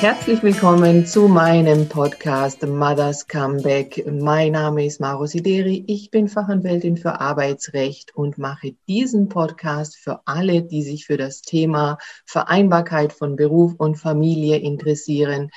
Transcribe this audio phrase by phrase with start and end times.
[0.00, 4.10] Herzlich willkommen zu meinem Podcast Mothers Comeback.
[4.10, 5.84] Mein Name ist Maro Sideri.
[5.88, 11.42] Ich bin Fachanwältin für Arbeitsrecht und mache diesen Podcast für alle, die sich für das
[11.42, 15.50] Thema Vereinbarkeit von Beruf und Familie interessieren.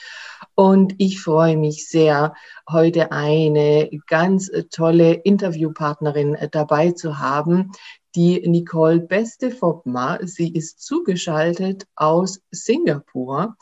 [0.55, 2.33] Und ich freue mich sehr,
[2.69, 7.71] heute eine ganz tolle Interviewpartnerin dabei zu haben,
[8.13, 10.19] die Nicole Beste-Fopma.
[10.23, 13.55] Sie ist zugeschaltet aus Singapur.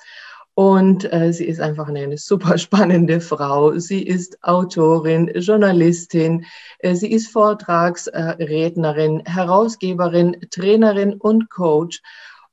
[0.53, 3.77] Und äh, sie ist einfach eine, super spannende Frau.
[3.77, 6.45] Sie ist Autorin, Journalistin,
[6.79, 12.01] äh, sie ist Vortragsrednerin, Herausgeberin, Trainerin und Coach.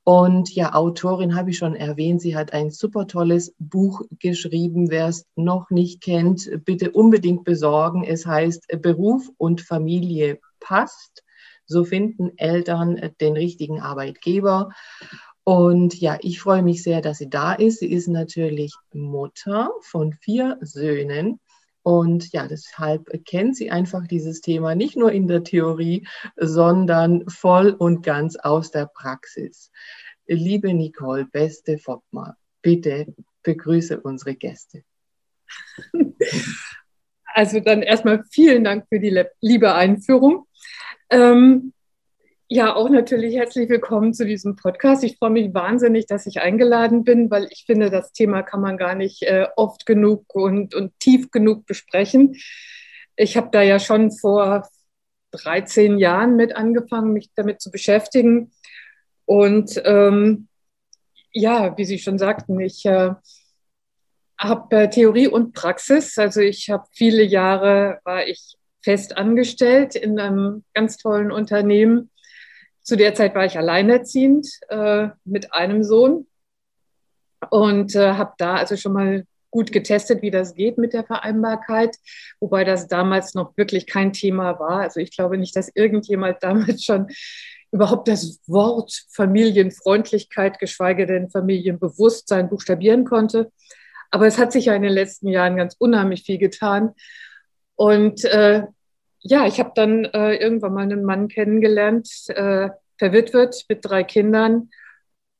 [0.03, 2.21] Und ja, Autorin habe ich schon erwähnt.
[2.21, 4.89] Sie hat ein super tolles Buch geschrieben.
[4.89, 8.03] Wer es noch nicht kennt, bitte unbedingt besorgen.
[8.03, 11.23] Es heißt Beruf und Familie passt.
[11.67, 14.71] So finden Eltern den richtigen Arbeitgeber.
[15.49, 17.79] Und ja, ich freue mich sehr, dass sie da ist.
[17.79, 21.39] Sie ist natürlich Mutter von vier Söhnen.
[21.81, 27.71] Und ja, deshalb kennt sie einfach dieses Thema nicht nur in der Theorie, sondern voll
[27.71, 29.71] und ganz aus der Praxis.
[30.27, 33.07] Liebe Nicole, beste Foppma, bitte
[33.41, 34.83] begrüße unsere Gäste.
[37.33, 40.45] Also dann erstmal vielen Dank für die liebe Einführung.
[41.09, 41.73] Ähm,
[42.51, 45.03] ja, auch natürlich herzlich willkommen zu diesem Podcast.
[45.03, 48.75] Ich freue mich wahnsinnig, dass ich eingeladen bin, weil ich finde, das Thema kann man
[48.75, 52.35] gar nicht äh, oft genug und, und tief genug besprechen.
[53.15, 54.67] Ich habe da ja schon vor
[55.33, 58.51] 13 Jahren mit angefangen, mich damit zu beschäftigen.
[59.25, 60.47] Und ähm,
[61.31, 63.11] ja, wie Sie schon sagten, ich äh,
[64.39, 66.17] habe äh, Theorie und Praxis.
[66.17, 72.09] Also ich habe viele Jahre, war ich fest angestellt in einem ganz tollen Unternehmen
[72.89, 76.25] zu der Zeit war ich alleinerziehend äh, mit einem Sohn
[77.51, 81.97] und äh, habe da also schon mal gut getestet, wie das geht mit der Vereinbarkeit,
[82.39, 84.81] wobei das damals noch wirklich kein Thema war.
[84.81, 87.09] Also ich glaube nicht, dass irgendjemand damals schon
[87.71, 93.51] überhaupt das Wort Familienfreundlichkeit, geschweige denn Familienbewusstsein buchstabieren konnte.
[94.09, 96.95] Aber es hat sich ja in den letzten Jahren ganz unheimlich viel getan.
[97.75, 98.63] Und äh,
[99.21, 104.69] ja, ich habe dann äh, irgendwann mal einen Mann kennengelernt, äh, verwitwet mit drei Kindern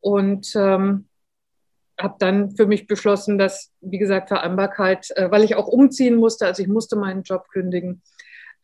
[0.02, 1.08] und ähm,
[2.00, 6.46] habe dann für mich beschlossen, dass, wie gesagt, Vereinbarkeit, äh, weil ich auch umziehen musste,
[6.46, 8.02] also ich musste meinen Job kündigen,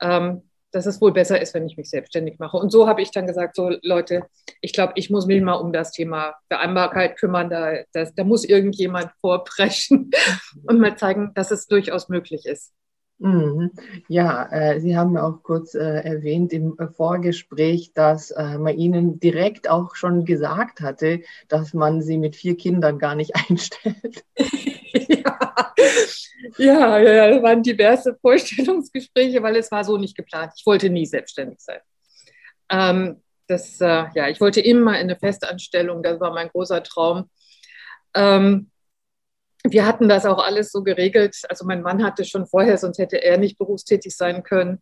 [0.02, 2.58] ähm, dass es wohl besser ist, wenn ich mich selbstständig mache.
[2.58, 4.24] Und so habe ich dann gesagt, so Leute,
[4.60, 7.50] ich glaube, ich muss mich mal um das Thema Vereinbarkeit kümmern.
[7.50, 10.12] Da, das, da muss irgendjemand vorpreschen
[10.68, 12.74] und mal zeigen, dass es durchaus möglich ist.
[13.18, 13.72] Mhm.
[14.10, 19.70] Ja, äh, Sie haben auch kurz äh, erwähnt im äh, Vorgespräch, dass man Ihnen direkt
[19.70, 24.26] auch schon gesagt hatte, dass man Sie mit vier Kindern gar nicht einstellt.
[24.94, 25.40] ja.
[26.58, 30.54] ja, ja, das waren diverse Vorstellungsgespräche, weil es war so nicht geplant.
[30.58, 31.80] Ich wollte nie selbstständig sein.
[32.70, 37.30] Ähm, das, ja, ich wollte immer in eine Festanstellung, das war mein großer Traum.
[38.16, 38.72] Ähm,
[39.72, 41.36] wir hatten das auch alles so geregelt.
[41.50, 44.82] Also mein Mann hatte schon vorher, sonst hätte er nicht berufstätig sein können.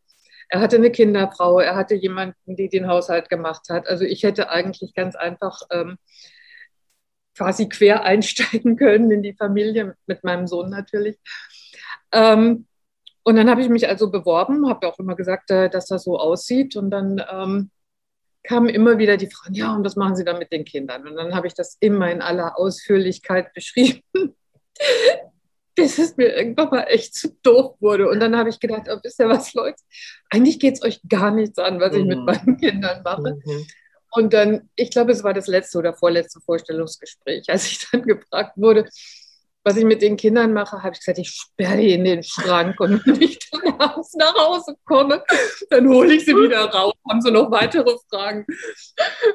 [0.49, 3.87] Er hatte eine Kinderfrau, er hatte jemanden, die den Haushalt gemacht hat.
[3.87, 5.97] Also ich hätte eigentlich ganz einfach ähm,
[7.35, 11.17] quasi quer einsteigen können in die Familie mit meinem Sohn natürlich.
[12.11, 12.67] Ähm,
[13.23, 16.19] und dann habe ich mich also beworben, habe auch immer gesagt, äh, dass das so
[16.19, 16.75] aussieht.
[16.75, 17.71] Und dann ähm,
[18.43, 21.07] kamen immer wieder die Fragen, ja, und was machen Sie dann mit den Kindern?
[21.07, 24.01] Und dann habe ich das immer in aller Ausführlichkeit beschrieben
[25.75, 28.07] bis es mir irgendwann mal echt zu doof wurde.
[28.09, 29.77] Und dann habe ich gedacht, oh, wisst ihr was, Leute,
[30.29, 32.25] eigentlich geht es euch gar nichts an, was ich mit mhm.
[32.25, 33.39] meinen Kindern mache.
[33.43, 33.67] Mhm.
[34.11, 38.53] Und dann, ich glaube, es war das letzte oder vorletzte Vorstellungsgespräch, als ich dann gefragt
[38.55, 38.87] wurde,
[39.63, 42.79] was ich mit den Kindern mache, habe ich gesagt, ich sperre die in den Schrank
[42.79, 45.23] und wenn ich dann abends nach Hause komme,
[45.69, 46.93] dann hole ich sie wieder raus.
[47.09, 48.45] Haben sie noch weitere Fragen?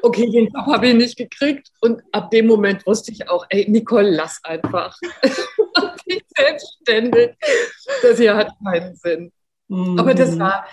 [0.01, 1.69] Okay, den Job habe ich nicht gekriegt.
[1.81, 4.97] Und ab dem Moment wusste ich auch, ey, Nicole, lass einfach.
[6.05, 7.31] ich selbstständig.
[8.01, 9.31] Das hier hat keinen Sinn.
[9.67, 9.99] Mhm.
[9.99, 10.65] Aber das war,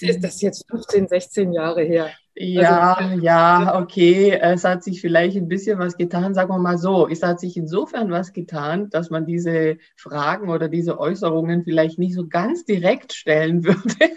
[0.00, 2.10] das ist das jetzt 15, 16 Jahre her.
[2.34, 4.30] Ja, also, ja, okay.
[4.40, 7.06] Es hat sich vielleicht ein bisschen was getan, sagen wir mal so.
[7.06, 12.14] Es hat sich insofern was getan, dass man diese Fragen oder diese Äußerungen vielleicht nicht
[12.14, 14.16] so ganz direkt stellen würde,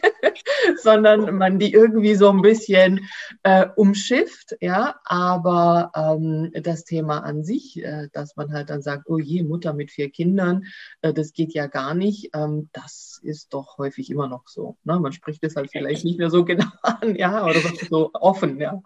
[0.81, 3.01] sondern man die irgendwie so ein bisschen
[3.43, 4.95] äh, umschifft, ja.
[5.03, 9.73] Aber ähm, das Thema an sich, äh, dass man halt dann sagt, oh je, Mutter
[9.73, 10.63] mit vier Kindern,
[11.01, 14.77] äh, das geht ja gar nicht, ähm, das ist doch häufig immer noch so.
[14.85, 14.99] Ne?
[15.01, 17.59] Man spricht es halt vielleicht nicht mehr so genau an, ja, oder
[17.89, 18.81] so offen, ja.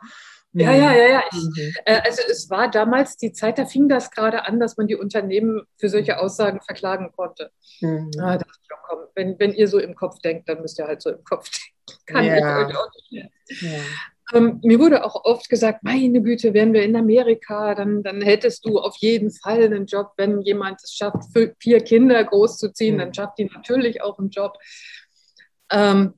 [0.52, 1.24] Ja, ja, ja, ja.
[1.32, 1.74] Ich, mhm.
[1.86, 4.96] äh, also es war damals die Zeit, da fing das gerade an, dass man die
[4.96, 7.52] Unternehmen für solche Aussagen verklagen konnte.
[7.82, 8.10] Mhm.
[8.20, 10.88] Ah, dachte ich, oh, komm, wenn, wenn ihr so im Kopf denkt, dann müsst ihr
[10.88, 11.50] halt so im Kopf
[11.88, 12.06] denken.
[12.06, 12.68] Kann ja.
[12.68, 13.30] ich auch nicht mehr.
[13.62, 13.80] Ja.
[14.32, 18.64] Ähm, mir wurde auch oft gesagt, meine Güte, wären wir in Amerika, dann, dann hättest
[18.66, 20.14] du auf jeden Fall einen Job.
[20.18, 21.18] Wenn jemand es schafft,
[21.60, 23.00] vier Kinder großzuziehen, mhm.
[23.00, 24.58] dann schafft die natürlich auch einen Job.
[25.72, 26.14] Ähm,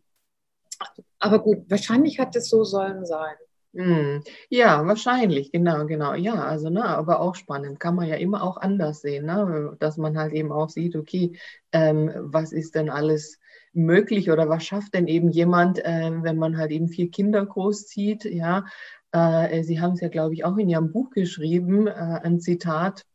[1.20, 3.36] aber gut, wahrscheinlich hat es so sollen sein.
[3.74, 4.24] Mhm.
[4.50, 6.14] Ja, wahrscheinlich, genau, genau.
[6.14, 7.80] Ja, also, ne, aber auch spannend.
[7.80, 9.78] Kann man ja immer auch anders sehen, ne?
[9.80, 11.34] Dass man halt eben auch sieht, okay,
[11.72, 13.40] ähm, was ist denn alles
[13.74, 18.26] möglich oder was schafft denn eben jemand, äh, wenn man halt eben vier Kinder großzieht,
[18.26, 18.66] ja.
[19.14, 23.06] Äh, Sie haben es ja, glaube ich, auch in Ihrem Buch geschrieben, äh, ein Zitat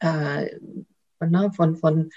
[0.00, 0.56] äh,
[1.20, 2.10] na, von, von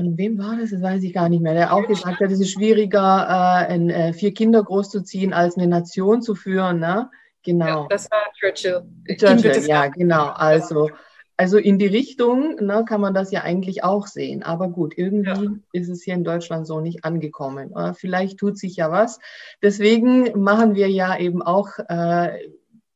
[0.00, 0.70] von wem war das?
[0.70, 1.52] Das weiß ich gar nicht mehr.
[1.52, 5.66] Der auch gesagt hat, es ist schwieriger, äh, ein, äh, vier Kinder großzuziehen, als eine
[5.66, 6.78] Nation zu führen.
[6.78, 7.10] Ne?
[7.42, 7.82] Genau.
[7.82, 8.82] Ja, das war Churchill.
[9.18, 10.28] Churchill, ja, genau.
[10.28, 10.88] Also,
[11.36, 14.42] also in die Richtung ne, kann man das ja eigentlich auch sehen.
[14.42, 15.50] Aber gut, irgendwie ja.
[15.72, 17.74] ist es hier in Deutschland so nicht angekommen.
[17.76, 19.18] Äh, vielleicht tut sich ja was.
[19.62, 22.38] Deswegen machen wir ja eben auch äh,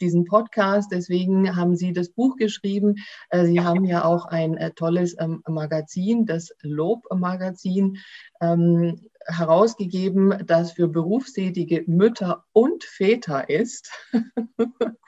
[0.01, 0.91] diesen Podcast.
[0.93, 2.97] Deswegen haben Sie das Buch geschrieben.
[3.31, 7.99] Äh, Sie haben ja auch ein äh, tolles ähm, Magazin, das Lob-Magazin,
[8.41, 13.91] ähm, herausgegeben, das für berufstätige Mütter und Väter ist.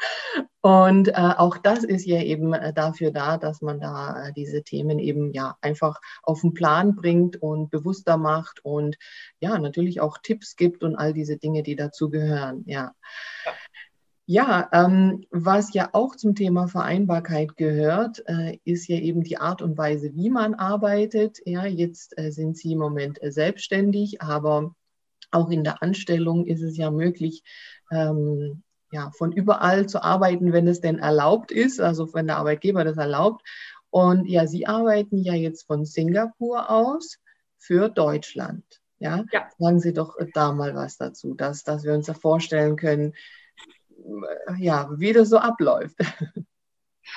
[0.63, 5.33] und äh, auch das ist ja eben dafür da, dass man da diese Themen eben
[5.33, 8.97] ja einfach auf den Plan bringt und bewusster macht und
[9.39, 12.63] ja, natürlich auch Tipps gibt und all diese Dinge, die dazu gehören.
[12.67, 12.93] Ja.
[13.45, 13.53] ja.
[14.29, 19.63] Ja, ähm, was ja auch zum Thema Vereinbarkeit gehört, äh, ist ja eben die Art
[19.63, 21.39] und Weise, wie man arbeitet.
[21.45, 24.75] Ja, jetzt äh, sind Sie im Moment äh, selbstständig, aber
[25.31, 27.45] auch in der Anstellung ist es ja möglich,
[27.93, 32.83] ähm, ja, von überall zu arbeiten, wenn es denn erlaubt ist, also wenn der Arbeitgeber
[32.83, 33.47] das erlaubt.
[33.91, 37.19] Und ja, Sie arbeiten ja jetzt von Singapur aus
[37.59, 38.65] für Deutschland.
[38.99, 39.49] Ja, ja.
[39.59, 43.13] sagen Sie doch da mal was dazu, dass, dass wir uns da vorstellen können,
[44.59, 45.97] ja, wie das so abläuft.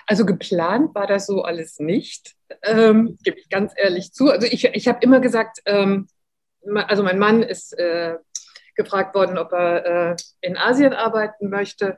[0.06, 4.30] Also geplant war das so alles nicht, ähm, gebe ich ganz ehrlich zu.
[4.30, 6.08] Also ich, ich habe immer gesagt, ähm,
[6.76, 8.18] also mein Mann ist äh,
[8.76, 11.98] gefragt worden, ob er äh, in Asien arbeiten möchte.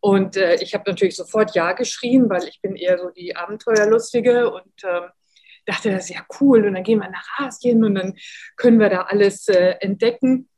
[0.00, 4.50] Und äh, ich habe natürlich sofort Ja geschrien, weil ich bin eher so die Abenteuerlustige
[4.50, 5.10] und ähm,
[5.66, 6.66] dachte, das ist ja cool.
[6.66, 8.16] Und dann gehen wir nach Asien und dann
[8.56, 10.48] können wir da alles äh, entdecken.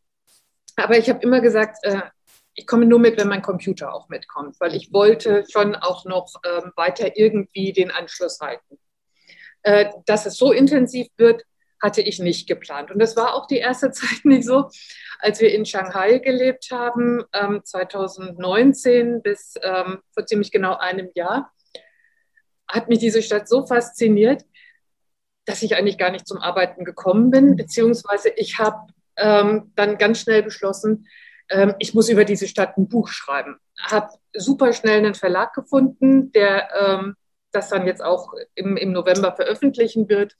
[0.77, 2.01] Aber ich habe immer gesagt, äh,
[2.55, 6.35] ich komme nur mit, wenn mein Computer auch mitkommt, weil ich wollte schon auch noch
[6.45, 8.79] ähm, weiter irgendwie den Anschluss halten.
[9.63, 11.45] Äh, dass es so intensiv wird,
[11.81, 12.91] hatte ich nicht geplant.
[12.91, 14.69] Und das war auch die erste Zeit nicht so,
[15.19, 21.53] als wir in Shanghai gelebt haben, ähm, 2019 bis ähm, vor ziemlich genau einem Jahr,
[22.69, 24.45] hat mich diese Stadt so fasziniert,
[25.45, 30.21] dass ich eigentlich gar nicht zum Arbeiten gekommen bin, beziehungsweise ich habe ähm, dann ganz
[30.21, 31.07] schnell beschlossen,
[31.51, 33.59] ähm, ich muss über diese Stadt ein Buch schreiben.
[33.83, 37.17] Habe super schnell einen Verlag gefunden, der ähm,
[37.53, 40.37] das dann jetzt auch im, im November veröffentlichen wird.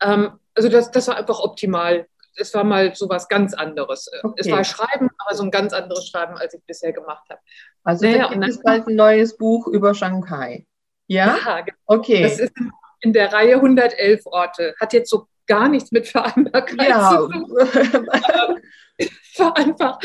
[0.00, 2.06] Ähm, also das, das war einfach optimal.
[2.38, 4.10] Es war mal so was ganz anderes.
[4.22, 4.34] Okay.
[4.38, 7.40] Es war Schreiben, aber so ein ganz anderes Schreiben, als ich bisher gemacht habe.
[7.82, 10.66] Also naja, gibt es bald ein neues Buch über Shanghai.
[11.06, 11.38] Ja?
[11.44, 11.76] ja genau.
[11.86, 12.22] okay.
[12.22, 12.52] Das ist
[13.00, 14.74] in der Reihe 111 Orte.
[14.80, 17.10] Hat jetzt so gar nichts mit Vereinbarkeit ja.
[17.10, 17.56] zu tun.
[19.38, 19.98] war einfach,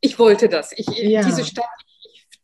[0.00, 0.72] ich wollte das.
[0.76, 1.22] Ich, ja.
[1.22, 1.64] Diese Stadt,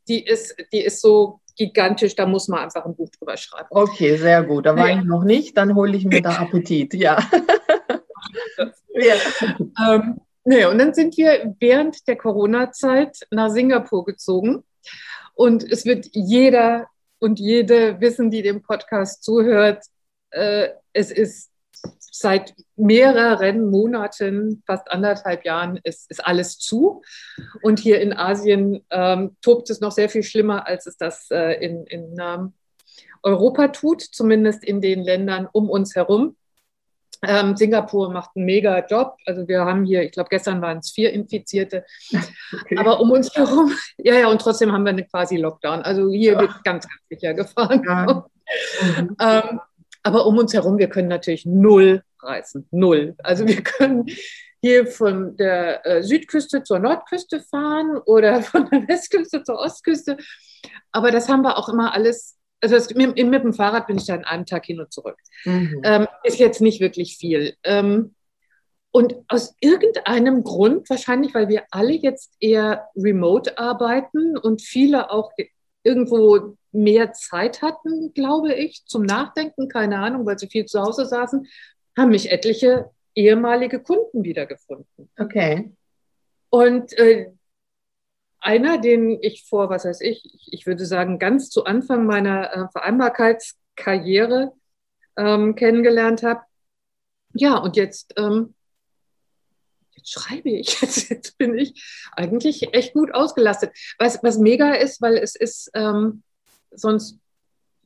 [0.09, 3.69] die ist, die ist so gigantisch, da muss man einfach ein Buch drüber schreiben.
[3.71, 4.67] Okay, sehr gut.
[4.67, 4.99] Da war ja.
[4.99, 7.19] ich noch nicht, dann hole ich mir da Appetit, ja.
[8.95, 9.15] ja.
[9.89, 14.65] Ähm, nee, und dann sind wir während der Corona-Zeit nach Singapur gezogen.
[15.35, 16.89] Und es wird jeder
[17.19, 19.85] und jede wissen, die dem Podcast zuhört,
[20.31, 21.51] äh, es ist
[22.17, 27.03] seit mehreren Monaten, fast anderthalb Jahren, ist, ist alles zu.
[27.61, 31.55] Und hier in Asien ähm, tobt es noch sehr viel schlimmer, als es das äh,
[31.55, 32.53] in, in ähm,
[33.25, 36.37] Europa tut, zumindest in den Ländern um uns herum.
[37.27, 39.17] Ähm, Singapur macht einen mega Job.
[39.27, 41.85] Also wir haben hier, ich glaube, gestern waren es vier Infizierte.
[42.61, 42.79] Okay.
[42.79, 45.83] Aber um uns herum, ja, ja, und trotzdem haben wir eine quasi Lockdown.
[45.83, 46.41] Also hier ja.
[46.43, 47.83] wird ganz, ganz sicher gefahren.
[47.85, 48.27] Ja.
[48.83, 49.17] Mhm.
[49.21, 49.61] ähm,
[50.05, 52.69] aber um uns herum, wir können natürlich null reisen.
[52.71, 53.15] Null.
[53.23, 54.07] Also wir können
[54.61, 60.17] hier von der äh, Südküste zur Nordküste fahren oder von der Westküste zur Ostküste.
[60.93, 62.37] Aber das haben wir auch immer alles.
[62.61, 65.19] Also das, mit, mit, dem Fahrrad bin ich da in einem Tag hin und zurück.
[65.45, 65.81] Mhm.
[65.85, 67.57] Ähm, ist jetzt nicht wirklich viel.
[67.65, 68.15] Ähm,
[68.91, 75.33] Und aus irgendeinem Grund, wahrscheinlich weil wir alle jetzt eher remote arbeiten und viele auch
[75.85, 81.07] irgendwo mehr Zeit hatten, glaube ich, zum Nachdenken, keine Ahnung, weil sie viel zu Hause
[81.07, 81.47] saßen,
[81.97, 85.09] haben mich etliche ehemalige Kunden wiedergefunden.
[85.19, 85.73] Okay.
[86.51, 87.31] Und äh,
[88.41, 92.69] einer, den ich vor, was weiß ich, ich würde sagen, ganz zu Anfang meiner äh,
[92.73, 94.53] Vereinbarkeitskarriere
[95.17, 96.43] ähm, kennengelernt habe.
[97.35, 98.55] Ja, und jetzt, ähm,
[100.05, 101.83] jetzt schreibe ich, jetzt, jetzt, bin ich
[102.13, 103.73] eigentlich echt gut ausgelastet.
[103.99, 106.23] Was, was mega ist, weil es ist, ähm,
[106.71, 107.19] sonst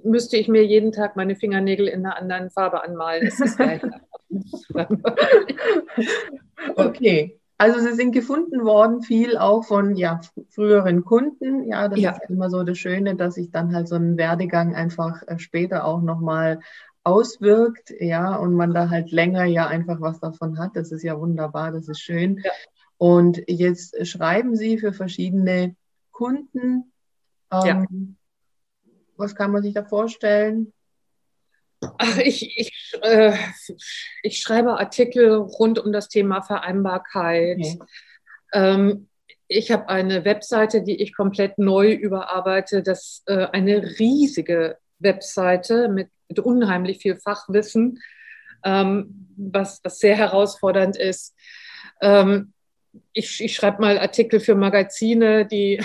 [0.02, 3.26] müsste ich mir jeden Tag meine Fingernägel in einer anderen Farbe anmalen.
[3.26, 3.58] Es ist
[6.76, 7.40] okay.
[7.60, 10.20] Also sie sind gefunden worden, viel auch von ja,
[10.50, 11.64] früheren Kunden.
[11.64, 12.12] Ja, das ja.
[12.12, 15.84] ist immer so das Schöne, dass sich dann halt so ein Werdegang einfach äh, später
[15.84, 16.60] auch nochmal
[17.08, 20.76] auswirkt, ja, und man da halt länger ja einfach was davon hat.
[20.76, 22.40] Das ist ja wunderbar, das ist schön.
[22.44, 22.50] Ja.
[22.98, 25.74] Und jetzt schreiben Sie für verschiedene
[26.10, 26.92] Kunden.
[27.52, 27.84] Ähm, ja.
[29.16, 30.72] Was kann man sich da vorstellen?
[31.80, 33.36] Ach, ich, ich, äh,
[34.22, 37.58] ich schreibe Artikel rund um das Thema Vereinbarkeit.
[37.58, 37.78] Okay.
[38.52, 39.08] Ähm,
[39.46, 42.82] ich habe eine Webseite, die ich komplett neu überarbeite.
[42.82, 48.00] Das äh, eine riesige Webseite mit, mit unheimlich viel Fachwissen,
[48.64, 51.34] ähm, was, was sehr herausfordernd ist.
[52.00, 52.52] Ähm,
[53.12, 55.82] ich, ich schreibe mal Artikel für Magazine, die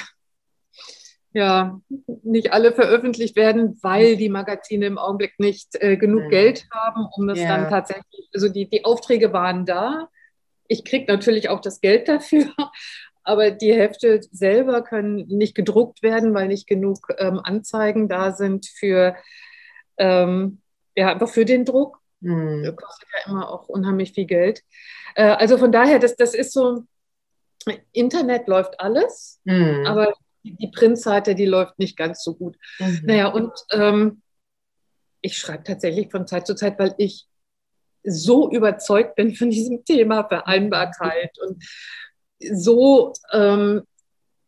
[1.34, 1.80] ja
[2.24, 6.30] nicht alle veröffentlicht werden, weil die Magazine im Augenblick nicht äh, genug mhm.
[6.30, 7.48] Geld haben, um das ja.
[7.48, 10.10] dann tatsächlich, also die, die Aufträge waren da.
[10.68, 12.54] Ich kriege natürlich auch das Geld dafür,
[13.24, 18.68] aber die Hefte selber können nicht gedruckt werden, weil nicht genug ähm, Anzeigen da sind
[18.68, 19.16] für,
[19.98, 20.62] ähm,
[20.96, 22.00] ja, einfach für den Druck.
[22.22, 22.64] Mhm.
[22.64, 24.64] Das kostet ja immer auch unheimlich viel Geld.
[25.16, 26.84] Äh, also von daher, das, das ist so,
[27.92, 29.86] Internet läuft alles, mhm.
[29.86, 32.58] aber die Printseite, die läuft nicht ganz so gut.
[32.80, 33.02] Mhm.
[33.04, 34.22] Naja, und ähm,
[35.22, 37.28] ich schreibe tatsächlich von Zeit zu Zeit, weil ich
[38.04, 41.64] so überzeugt bin von diesem Thema Vereinbarkeit und
[42.52, 43.84] so ähm,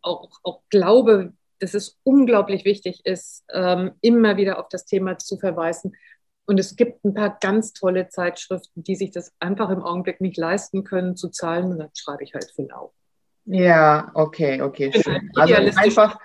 [0.02, 5.38] auch, auch glaube, dass es unglaublich wichtig ist, ähm, immer wieder auf das Thema zu
[5.38, 5.96] verweisen.
[6.46, 10.38] Und es gibt ein paar ganz tolle Zeitschriften, die sich das einfach im Augenblick nicht
[10.38, 11.72] leisten können zu zahlen.
[11.72, 12.94] Und dann schreibe ich halt für lau.
[13.46, 15.32] Ja, okay, okay, schön.
[15.36, 16.20] Also einfach,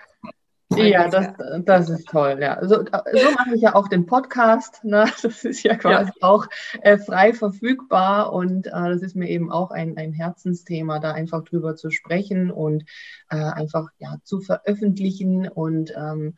[0.77, 1.29] ja, das,
[1.65, 2.59] das ist toll, ja.
[2.63, 4.85] So, so mache ich ja auch den Podcast.
[4.85, 5.05] Ne?
[5.23, 6.29] Das ist ja quasi ja.
[6.29, 6.47] auch
[6.83, 11.45] äh, frei verfügbar und äh, das ist mir eben auch ein, ein Herzensthema, da einfach
[11.45, 12.85] drüber zu sprechen und
[13.31, 16.35] äh, einfach ja zu veröffentlichen und ähm,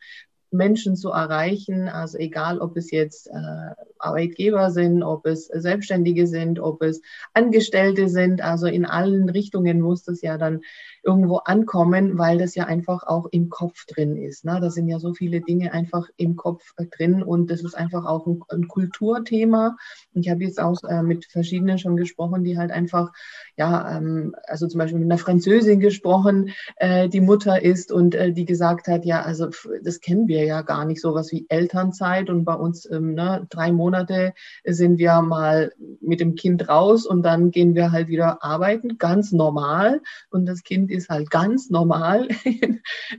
[0.53, 1.89] Menschen zu erreichen.
[1.89, 7.01] Also egal, ob es jetzt äh, Arbeitgeber sind, ob es Selbstständige sind, ob es
[7.33, 8.41] Angestellte sind.
[8.41, 10.61] Also in allen Richtungen muss das ja dann
[11.03, 14.45] irgendwo ankommen, weil das ja einfach auch im Kopf drin ist.
[14.45, 14.59] Ne?
[14.61, 18.05] Da sind ja so viele Dinge einfach im Kopf äh, drin und das ist einfach
[18.05, 19.75] auch ein, ein Kulturthema.
[20.13, 23.11] Ich habe jetzt auch äh, mit verschiedenen schon gesprochen, die halt einfach,
[23.57, 28.31] ja, ähm, also zum Beispiel mit einer Französin gesprochen, äh, die Mutter ist und äh,
[28.31, 29.49] die gesagt hat, ja, also
[29.83, 33.73] das kennen wir ja gar nicht, sowas wie Elternzeit und bei uns ähm, ne, drei
[33.73, 34.33] Monate
[34.63, 39.33] sind wir mal mit dem Kind raus und dann gehen wir halt wieder arbeiten, ganz
[39.33, 42.27] normal und das Kind ist halt ganz normal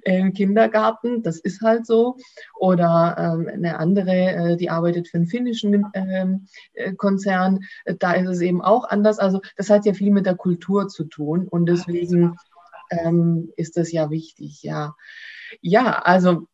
[0.02, 2.16] im Kindergarten, das ist halt so.
[2.58, 7.60] Oder ähm, eine andere, äh, die arbeitet für einen finnischen ähm, äh, Konzern,
[7.98, 9.18] da ist es eben auch anders.
[9.18, 12.36] Also das hat ja viel mit der Kultur zu tun und deswegen
[12.90, 14.94] ähm, ist das ja wichtig, ja.
[15.60, 16.48] Ja, also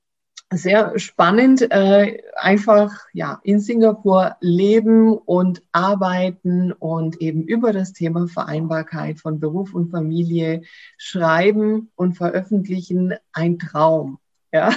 [0.52, 8.26] sehr spannend, äh, einfach ja in Singapur leben und arbeiten und eben über das Thema
[8.26, 10.62] Vereinbarkeit von Beruf und Familie
[10.98, 14.18] schreiben und veröffentlichen ein Traum.
[14.52, 14.70] Ja,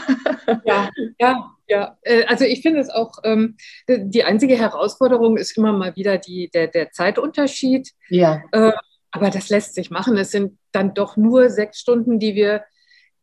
[0.65, 0.89] ja,
[1.19, 1.51] ja.
[1.67, 1.97] ja.
[2.03, 3.57] Äh, also ich finde es auch, ähm,
[3.89, 7.91] die einzige Herausforderung ist immer mal wieder die, der, der Zeitunterschied.
[8.09, 8.43] Ja.
[8.51, 8.73] Äh,
[9.09, 10.17] aber das lässt sich machen.
[10.17, 12.63] Es sind dann doch nur sechs Stunden, die wir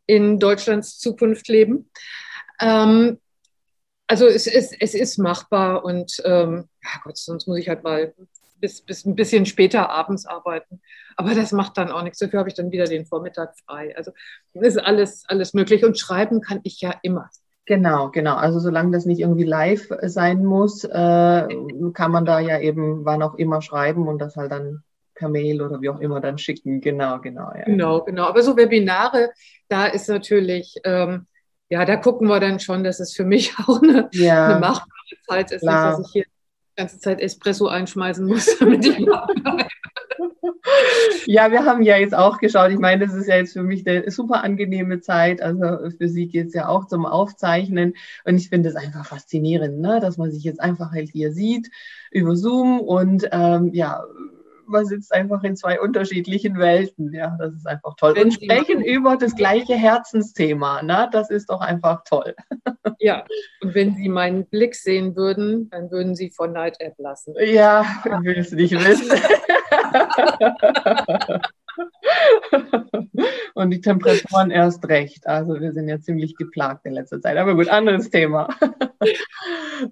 [0.06, 1.90] in Deutschlands Zukunft leben.
[2.60, 3.18] Ähm,
[4.06, 8.12] also es ist, es ist machbar und ähm, ja Gott, sonst muss ich halt mal
[8.60, 10.80] bis, bis ein bisschen später abends arbeiten.
[11.16, 12.18] Aber das macht dann auch nichts.
[12.18, 13.96] Dafür habe ich dann wieder den Vormittag frei.
[13.96, 14.12] Also
[14.54, 15.84] ist alles, alles möglich.
[15.84, 17.30] Und schreiben kann ich ja immer.
[17.66, 18.36] Genau, genau.
[18.36, 20.88] Also solange das nicht irgendwie live sein muss, äh,
[21.94, 24.82] kann man da ja eben wann auch immer schreiben und das halt dann
[25.14, 26.80] per Mail oder wie auch immer dann schicken.
[26.80, 27.52] Genau, genau.
[27.54, 27.64] Ja.
[27.64, 28.24] Genau, genau.
[28.24, 29.30] Aber so Webinare,
[29.68, 31.26] da ist natürlich ähm,
[31.70, 34.88] ja, da gucken wir dann schon, dass es für mich auch eine, ja, eine machbare
[35.26, 35.92] Zeit ist, klar.
[35.92, 39.06] dass ich hier die ganze Zeit Espresso einschmeißen muss, damit ich
[41.26, 42.70] ja, wir haben ja jetzt auch geschaut.
[42.70, 45.42] Ich meine, das ist ja jetzt für mich eine super angenehme Zeit.
[45.42, 47.94] Also für Sie geht es ja auch zum Aufzeichnen.
[48.24, 50.00] Und ich finde es einfach faszinierend, ne?
[50.00, 51.70] dass man sich jetzt einfach halt hier sieht
[52.10, 54.04] über Zoom und ähm, ja,
[54.70, 57.12] man sitzt einfach in zwei unterschiedlichen Welten.
[57.12, 58.14] Ja, das ist einfach toll.
[58.14, 60.82] Wenn und sprechen über das gleiche Herzensthema.
[60.82, 61.08] Ne?
[61.12, 62.34] Das ist doch einfach toll.
[63.02, 63.24] Ja,
[63.62, 67.34] und wenn Sie meinen Blick sehen würden, dann würden Sie von Neid erblassen.
[67.38, 69.18] Ja, ich will es nicht wissen.
[73.54, 75.26] Und die Temperaturen erst recht.
[75.26, 77.36] Also wir sind ja ziemlich geplagt in letzter Zeit.
[77.36, 78.48] Aber gut, anderes Thema.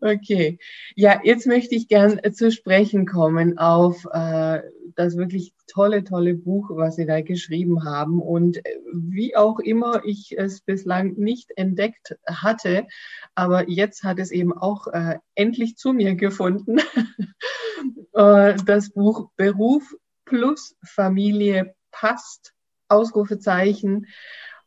[0.03, 0.59] Okay.
[0.97, 4.61] Ja, jetzt möchte ich gern zu sprechen kommen auf äh,
[4.97, 8.21] das wirklich tolle, tolle Buch, was Sie da geschrieben haben.
[8.21, 12.87] Und äh, wie auch immer ich es bislang nicht entdeckt hatte,
[13.35, 16.79] aber jetzt hat es eben auch äh, endlich zu mir gefunden.
[18.15, 19.95] äh, das Buch Beruf
[20.29, 22.53] plus Familie passt,
[22.89, 24.07] Ausrufezeichen,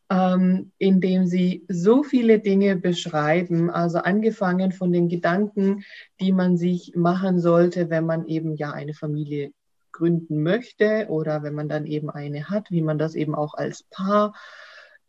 [0.10, 5.84] ähm, in dem sie so viele Dinge beschreiben, also angefangen von den Gedanken,
[6.20, 9.54] die man sich machen sollte, wenn man eben ja eine Familie
[9.92, 13.84] gründen möchte oder wenn man dann eben eine hat, wie man das eben auch als
[13.84, 14.34] Paar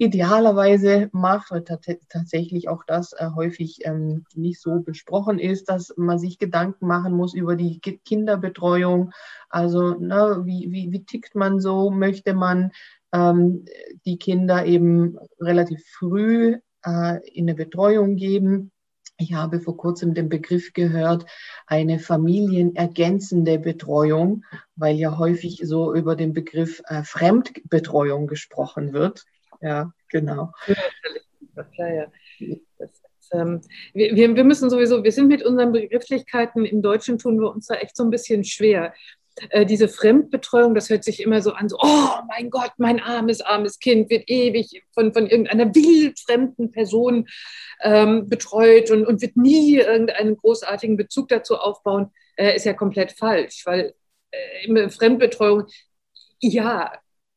[0.02, 6.18] idealerweise macht, weil tatsächlich auch das äh, häufig ähm, nicht so besprochen ist, dass man
[6.18, 9.12] sich Gedanken machen muss über die Kinderbetreuung.
[9.48, 11.90] Also ne, wie, wie, wie tickt man so?
[11.90, 12.72] Möchte man
[13.12, 13.64] ähm,
[14.04, 18.72] die Kinder eben relativ früh äh, in eine Betreuung geben?
[19.18, 21.26] Ich habe vor kurzem den Begriff gehört,
[21.66, 24.44] eine familienergänzende Betreuung,
[24.74, 29.24] weil ja häufig so über den Begriff äh, Fremdbetreuung gesprochen wird.
[29.62, 30.52] Ja, genau.
[31.78, 32.06] Ja, ja.
[32.78, 32.90] Das,
[33.32, 33.60] ähm,
[33.94, 37.74] wir, wir müssen sowieso, wir sind mit unseren Begrifflichkeiten im Deutschen tun wir uns da
[37.76, 38.92] echt so ein bisschen schwer.
[39.50, 43.40] Äh, diese Fremdbetreuung, das hört sich immer so an, so, oh mein Gott, mein armes,
[43.40, 47.28] armes Kind wird ewig von, von irgendeiner wildfremden Person
[47.82, 53.12] ähm, betreut und, und wird nie irgendeinen großartigen Bezug dazu aufbauen, äh, ist ja komplett
[53.12, 53.94] falsch, weil
[54.32, 55.64] äh, Fremdbetreuung,
[56.40, 56.92] ja,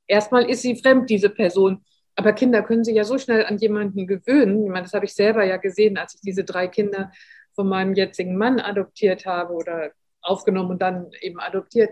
[0.07, 1.85] erstmal ist sie fremd, diese Person.
[2.15, 4.63] Aber Kinder können sich ja so schnell an jemanden gewöhnen.
[4.63, 7.11] Ich meine, das habe ich selber ja gesehen, als ich diese drei Kinder
[7.53, 11.91] von meinem jetzigen Mann adoptiert habe oder aufgenommen und dann eben adoptiert.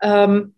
[0.00, 0.54] Ähm,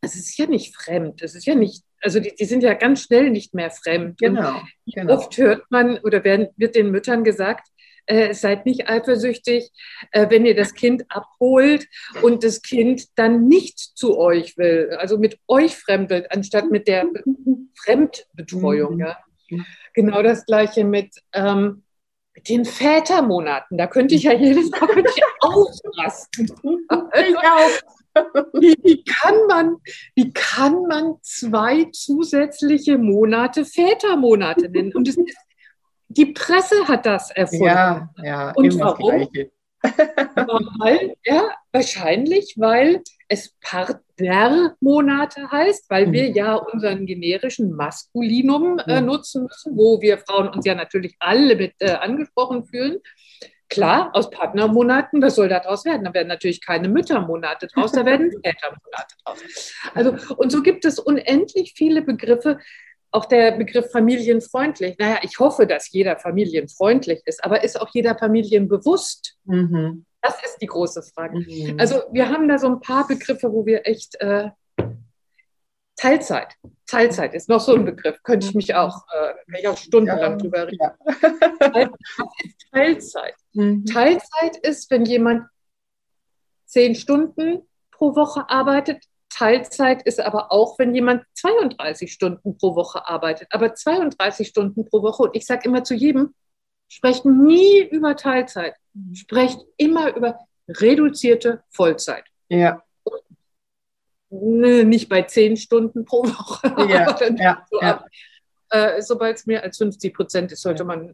[0.00, 1.22] es ist ja nicht fremd.
[1.22, 4.18] Es ist ja nicht, also die, die sind ja ganz schnell nicht mehr fremd.
[4.18, 5.14] Genau, genau.
[5.14, 7.68] Oft hört man oder werden, wird den Müttern gesagt,
[8.08, 9.70] äh, seid nicht eifersüchtig,
[10.12, 11.86] äh, wenn ihr das Kind abholt
[12.22, 17.06] und das Kind dann nicht zu euch will, also mit euch fremdelt, anstatt mit der
[17.76, 18.98] Fremdbetreuung.
[18.98, 19.18] Ja.
[19.94, 21.84] Genau das gleiche mit, ähm,
[22.48, 23.78] den Vätermonaten.
[23.78, 25.04] Da könnte ich ja jedes Mal
[25.40, 26.46] ausrasten.
[26.46, 27.70] ich auch.
[28.54, 29.76] Wie, wie, kann man,
[30.16, 34.92] wie kann man zwei zusätzliche Monate Vätermonate nennen?
[34.92, 35.36] Und es ist
[36.08, 37.64] die Presse hat das erfunden.
[37.64, 39.28] Ja, ja, und warum?
[40.80, 46.34] weil, ja, wahrscheinlich, weil es Partnermonate heißt, weil wir mhm.
[46.34, 51.74] ja unseren generischen Maskulinum äh, nutzen müssen, wo wir Frauen uns ja natürlich alle mit
[51.78, 52.98] äh, angesprochen fühlen.
[53.68, 56.04] Klar, aus Partnermonaten, was soll daraus werden?
[56.04, 59.74] Da werden natürlich keine Müttermonate draus, da werden Vätermonate draus.
[59.94, 62.58] Also, und so gibt es unendlich viele Begriffe,
[63.10, 64.96] auch der Begriff familienfreundlich.
[64.98, 69.36] Naja, ich hoffe, dass jeder familienfreundlich ist, aber ist auch jeder familienbewusst?
[69.44, 70.04] Mhm.
[70.20, 71.38] Das ist die große Frage.
[71.38, 71.78] Mhm.
[71.78, 74.50] Also wir haben da so ein paar Begriffe, wo wir echt äh,
[75.96, 76.54] Teilzeit.
[76.86, 78.22] Teilzeit ist noch so ein Begriff.
[78.22, 80.78] Könnte ich mich auch, äh, kann ich auch stundenlang ja, drüber reden.
[81.74, 81.90] Ja.
[82.72, 83.34] Teilzeit.
[83.52, 83.84] Mhm.
[83.84, 85.46] Teilzeit ist, wenn jemand
[86.66, 89.04] zehn Stunden pro Woche arbeitet,
[89.38, 93.46] Teilzeit ist aber auch, wenn jemand 32 Stunden pro Woche arbeitet.
[93.50, 96.34] Aber 32 Stunden pro Woche, und ich sage immer zu jedem,
[96.88, 98.74] sprecht nie über Teilzeit,
[99.12, 102.24] sprecht immer über reduzierte Vollzeit.
[102.48, 102.82] Ja.
[104.30, 106.90] Nicht bei 10 Stunden pro Woche.
[106.90, 107.16] Ja,
[107.70, 108.04] so ja.
[108.70, 111.12] Äh, sobald es mehr als 50 Prozent ist, sollte man äh,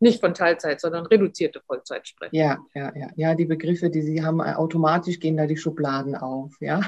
[0.00, 2.36] nicht von Teilzeit, sondern reduzierte Vollzeit sprechen.
[2.36, 3.08] Ja, ja, ja.
[3.16, 6.54] Ja, die Begriffe, die Sie haben, äh, automatisch gehen da die Schubladen auf.
[6.60, 6.80] Ja.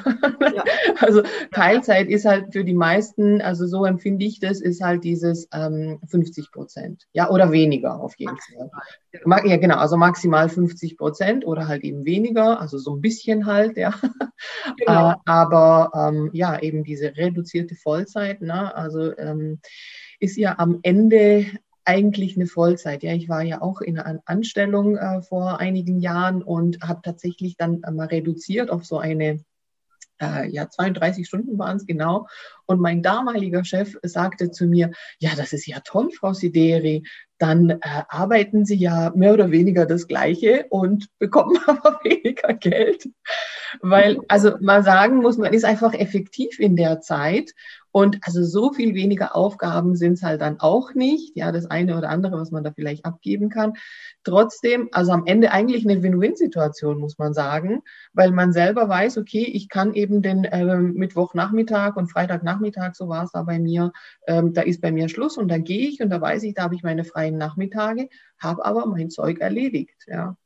[0.55, 0.65] ja.
[1.01, 1.23] Also
[1.53, 5.99] Teilzeit ist halt für die meisten, also so empfinde ich das, ist halt dieses ähm,
[6.07, 7.07] 50 Prozent.
[7.13, 8.71] Ja, oder weniger auf jeden Fall.
[9.45, 13.77] Ja, genau, also maximal 50 Prozent oder halt eben weniger, also so ein bisschen halt,
[13.77, 13.95] ja.
[14.79, 15.11] Genau.
[15.11, 18.75] Äh, aber ähm, ja, eben diese reduzierte Vollzeit, ne?
[18.75, 19.61] also ähm,
[20.23, 21.47] ist ja am Ende
[21.85, 23.03] eigentlich eine Vollzeit.
[23.03, 27.57] Ja, ich war ja auch in einer Anstellung äh, vor einigen Jahren und habe tatsächlich
[27.57, 29.41] dann mal reduziert auf so eine
[30.21, 32.29] äh, ja, 32 Stunden waren es genau.
[32.67, 37.03] Und mein damaliger Chef sagte zu mir, ja, das ist ja toll, Frau Sideri,
[37.39, 43.09] dann äh, arbeiten Sie ja mehr oder weniger das Gleiche und bekommen aber weniger Geld.
[43.81, 47.53] Weil, also mal sagen muss, man ist einfach effektiv in der Zeit
[47.93, 51.37] und also so viel weniger Aufgaben sind es halt dann auch nicht.
[51.37, 53.75] Ja, das eine oder andere, was man da vielleicht abgeben kann.
[54.25, 57.83] Trotzdem, also am Ende eigentlich eine Win-Win-Situation, muss man sagen,
[58.15, 63.25] weil man selber weiß, okay, ich kann eben den äh, Mittwochnachmittag und Freitagnachmittag, so war
[63.25, 63.93] es da bei mir,
[64.27, 66.63] ähm, da ist bei mir Schluss und da gehe ich und da weiß ich, da
[66.65, 70.05] habe ich meine freien Nachmittage, habe aber mein Zeug erledigt.
[70.07, 70.23] Ja.
[70.23, 70.42] Ja.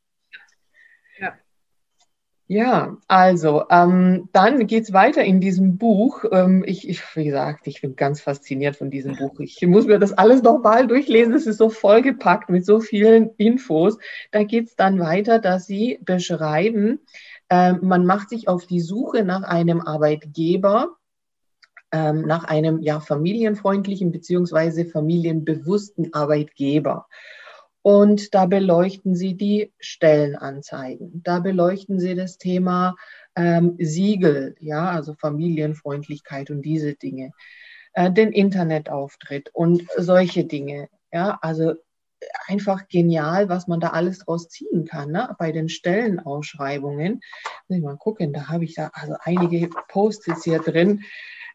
[2.49, 6.25] Ja, also ähm, dann geht's weiter in diesem Buch.
[6.31, 9.41] Ähm, ich, ich, wie gesagt, ich bin ganz fasziniert von diesem Buch.
[9.41, 11.35] Ich muss mir das alles nochmal durchlesen.
[11.35, 13.99] Es ist so vollgepackt mit so vielen Infos.
[14.31, 17.01] Da geht's dann weiter, dass Sie beschreiben,
[17.49, 20.97] äh, man macht sich auf die Suche nach einem Arbeitgeber,
[21.91, 27.09] ähm, nach einem ja familienfreundlichen beziehungsweise familienbewussten Arbeitgeber.
[27.87, 31.23] Und da beleuchten Sie die Stellenanzeigen.
[31.23, 32.97] Da beleuchten Sie das Thema
[33.37, 37.31] ähm, Siegel, ja, also Familienfreundlichkeit und diese Dinge.
[37.93, 40.89] Äh, den Internetauftritt und solche Dinge.
[41.13, 41.75] Ja, also
[42.49, 45.37] einfach genial, was man da alles draus ziehen kann, ne?
[45.39, 47.21] bei den Stellenausschreibungen.
[47.69, 51.05] Muss ich mal gucken, da habe ich da also einige Post-its hier drin.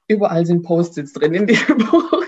[0.07, 1.57] Überall sind Post-its drin in dem
[1.91, 2.21] Buch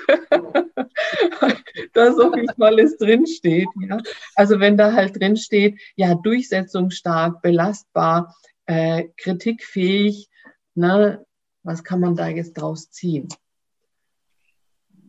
[1.94, 3.68] da so viel Tolles drinsteht.
[3.88, 4.00] Ja?
[4.36, 10.30] Also wenn da halt drinsteht, ja, durchsetzungsstark, belastbar, äh, kritikfähig,
[10.76, 11.26] ne,
[11.64, 13.28] was kann man da jetzt draus ziehen?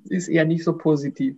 [0.04, 1.36] Ist eher nicht so positiv.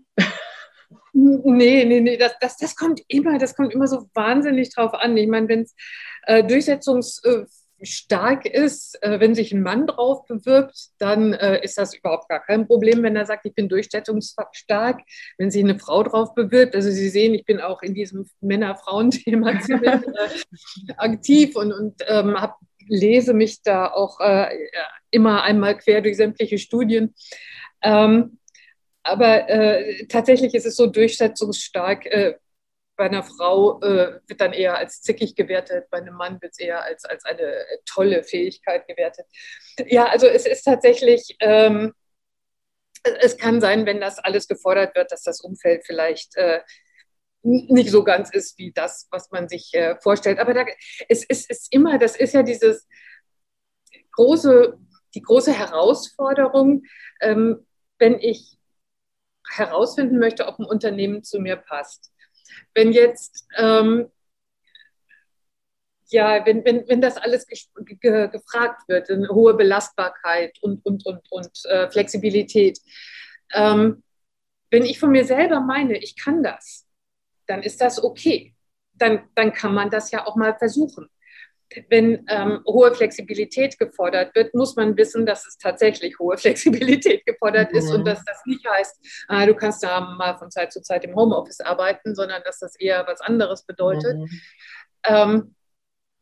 [1.12, 5.16] Nee, nee, nee, das, das, das kommt immer, das kommt immer so wahnsinnig drauf an.
[5.16, 5.74] Ich meine, wenn es
[6.24, 7.46] äh, durchsetzungs äh,
[7.83, 12.41] stark ist, äh, wenn sich ein Mann drauf bewirbt, dann äh, ist das überhaupt gar
[12.41, 15.03] kein Problem, wenn er sagt, ich bin durchsetzungsstark.
[15.39, 19.61] Wenn sich eine Frau drauf bewirbt, also Sie sehen, ich bin auch in diesem Männer-Frauen-Thema
[19.61, 22.57] ziemlich äh, aktiv und, und ähm, hab,
[22.89, 24.49] lese mich da auch äh,
[25.11, 27.15] immer einmal quer durch sämtliche Studien.
[27.83, 28.39] Ähm,
[29.03, 32.35] aber äh, tatsächlich ist es so durchsetzungsstark, äh,
[32.96, 36.59] bei einer Frau äh, wird dann eher als zickig gewertet, bei einem Mann wird es
[36.59, 39.26] eher als, als eine äh, tolle Fähigkeit gewertet.
[39.87, 41.92] Ja, also es ist tatsächlich, ähm,
[43.20, 46.61] es kann sein, wenn das alles gefordert wird, dass das Umfeld vielleicht äh,
[47.42, 50.38] nicht so ganz ist wie das, was man sich äh, vorstellt.
[50.38, 50.64] Aber da,
[51.09, 52.88] es, es ist immer, das ist ja dieses
[54.12, 54.78] große,
[55.14, 56.82] die große Herausforderung,
[57.20, 57.66] ähm,
[57.98, 58.59] wenn ich
[59.48, 62.11] herausfinden möchte, ob ein Unternehmen zu mir passt
[62.74, 64.11] wenn jetzt, ähm,
[66.09, 67.59] ja, wenn, wenn, wenn das alles ge
[68.00, 72.78] ge gefragt wird, eine hohe Belastbarkeit und, und, und, und äh, Flexibilität,
[73.52, 74.02] ähm,
[74.70, 76.87] wenn ich von mir selber meine, ich kann das,
[77.46, 78.54] dann ist das okay.
[78.92, 81.09] Dann, dann kann man das ja auch mal versuchen
[81.88, 87.72] wenn ähm, hohe Flexibilität gefordert wird, muss man wissen, dass es tatsächlich hohe Flexibilität gefordert
[87.72, 87.79] mhm.
[87.79, 88.05] ist und mhm.
[88.05, 91.61] dass das nicht heißt, äh, du kannst da mal von Zeit zu Zeit im Homeoffice
[91.61, 94.16] arbeiten, sondern dass das eher was anderes bedeutet.
[94.16, 94.40] Mhm.
[95.05, 95.55] Ähm,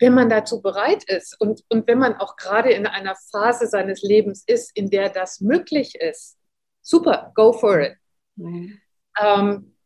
[0.00, 4.02] wenn man dazu bereit ist und, und wenn man auch gerade in einer Phase seines
[4.02, 6.36] Lebens ist, in der das möglich ist,
[6.82, 7.96] super, go for it.
[8.36, 8.80] Mhm.
[9.20, 9.76] Ähm,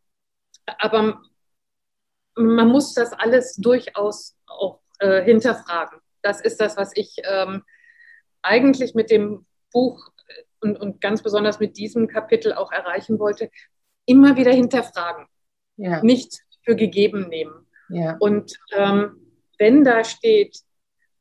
[0.78, 1.20] aber
[2.36, 6.00] man muss das alles durchaus auch äh, hinterfragen.
[6.22, 7.62] Das ist das, was ich ähm,
[8.42, 10.10] eigentlich mit dem Buch
[10.60, 13.50] und, und ganz besonders mit diesem Kapitel auch erreichen wollte.
[14.06, 15.26] Immer wieder hinterfragen,
[15.76, 16.02] ja.
[16.02, 17.66] nicht für gegeben nehmen.
[17.88, 18.16] Ja.
[18.18, 19.16] Und ähm,
[19.58, 20.58] wenn da steht,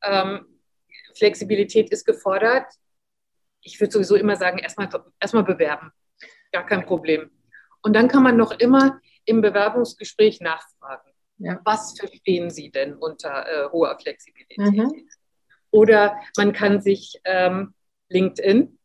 [0.02, 0.46] ähm,
[1.16, 2.66] Flexibilität ist gefordert,
[3.62, 4.88] ich würde sowieso immer sagen, erstmal
[5.20, 5.92] erstmal bewerben.
[6.52, 7.30] Gar kein Problem.
[7.82, 11.07] Und dann kann man noch immer im Bewerbungsgespräch nachfragen.
[11.38, 11.60] Ja.
[11.64, 14.58] Was verstehen Sie denn unter äh, hoher Flexibilität?
[14.58, 15.08] Mhm.
[15.70, 17.74] Oder man kann sich ähm,
[18.08, 18.78] LinkedIn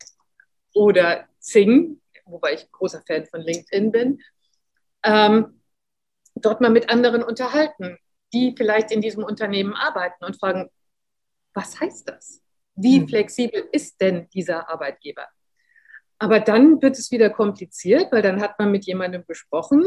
[0.73, 4.21] oder Zing, wobei ich großer Fan von LinkedIn bin,
[5.03, 5.61] ähm,
[6.35, 7.97] dort mal mit anderen unterhalten,
[8.33, 10.69] die vielleicht in diesem Unternehmen arbeiten und fragen,
[11.53, 12.41] was heißt das?
[12.75, 13.07] Wie mhm.
[13.07, 15.27] flexibel ist denn dieser Arbeitgeber?
[16.17, 19.85] Aber dann wird es wieder kompliziert, weil dann hat man mit jemandem gesprochen,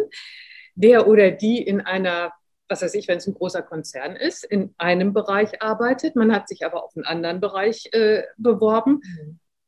[0.75, 2.33] der oder die in einer
[2.69, 6.49] was weiß ich, wenn es ein großer Konzern ist, in einem Bereich arbeitet, man hat
[6.49, 9.01] sich aber auf einen anderen Bereich äh, beworben.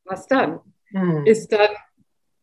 [0.03, 0.59] Was dann?
[0.91, 1.25] Mhm.
[1.25, 1.69] Ist dann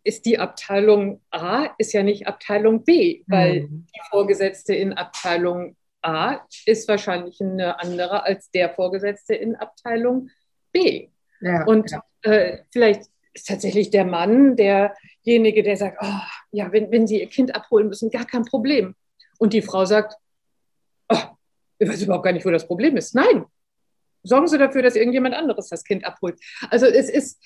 [0.06, 3.86] ist die Abteilung A ist ja nicht Abteilung B, weil mhm.
[3.94, 10.30] die Vorgesetzte in Abteilung A ist wahrscheinlich eine andere als der Vorgesetzte in Abteilung
[10.70, 11.08] B.
[11.40, 12.04] Ja, und ja.
[12.22, 13.02] Äh, vielleicht
[13.34, 17.88] ist tatsächlich der Mann derjenige, der sagt, oh, ja, wenn, wenn Sie Ihr Kind abholen
[17.88, 18.94] müssen, gar kein Problem.
[19.38, 20.14] Und die Frau sagt,
[21.08, 21.22] oh,
[21.78, 23.14] ich weiß überhaupt gar nicht, wo das Problem ist.
[23.14, 23.44] Nein,
[24.22, 26.38] sorgen Sie dafür, dass irgendjemand anderes das Kind abholt.
[26.70, 27.42] Also es ist,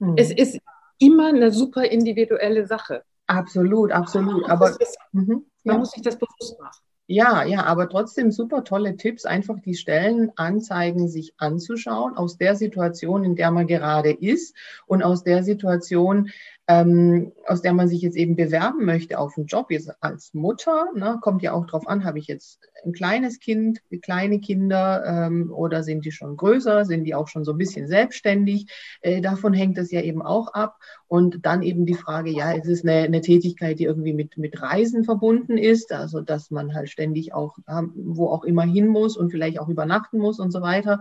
[0.00, 0.14] hm.
[0.16, 0.58] es ist
[0.98, 3.02] immer eine super individuelle Sache.
[3.26, 4.48] Absolut, absolut.
[4.50, 4.76] Aber
[5.12, 5.78] mhm, man ja.
[5.78, 6.80] muss sich das bewusst machen.
[7.06, 13.24] Ja, ja, aber trotzdem super tolle Tipps, einfach die Stellenanzeigen sich anzuschauen aus der Situation,
[13.24, 14.56] in der man gerade ist
[14.86, 16.30] und aus der Situation,
[16.66, 20.86] ähm, aus der man sich jetzt eben bewerben möchte auf einen Job, jetzt als Mutter,
[20.94, 25.52] ne, kommt ja auch drauf an, habe ich jetzt ein kleines Kind, kleine Kinder ähm,
[25.52, 28.66] oder sind die schon größer, sind die auch schon so ein bisschen selbstständig,
[29.02, 32.68] äh, davon hängt es ja eben auch ab und dann eben die Frage, ja, ist
[32.68, 36.88] es eine, eine Tätigkeit, die irgendwie mit, mit Reisen verbunden ist, also dass man halt
[36.88, 37.58] ständig auch,
[37.94, 41.00] wo auch immer hin muss und vielleicht auch übernachten muss und so weiter.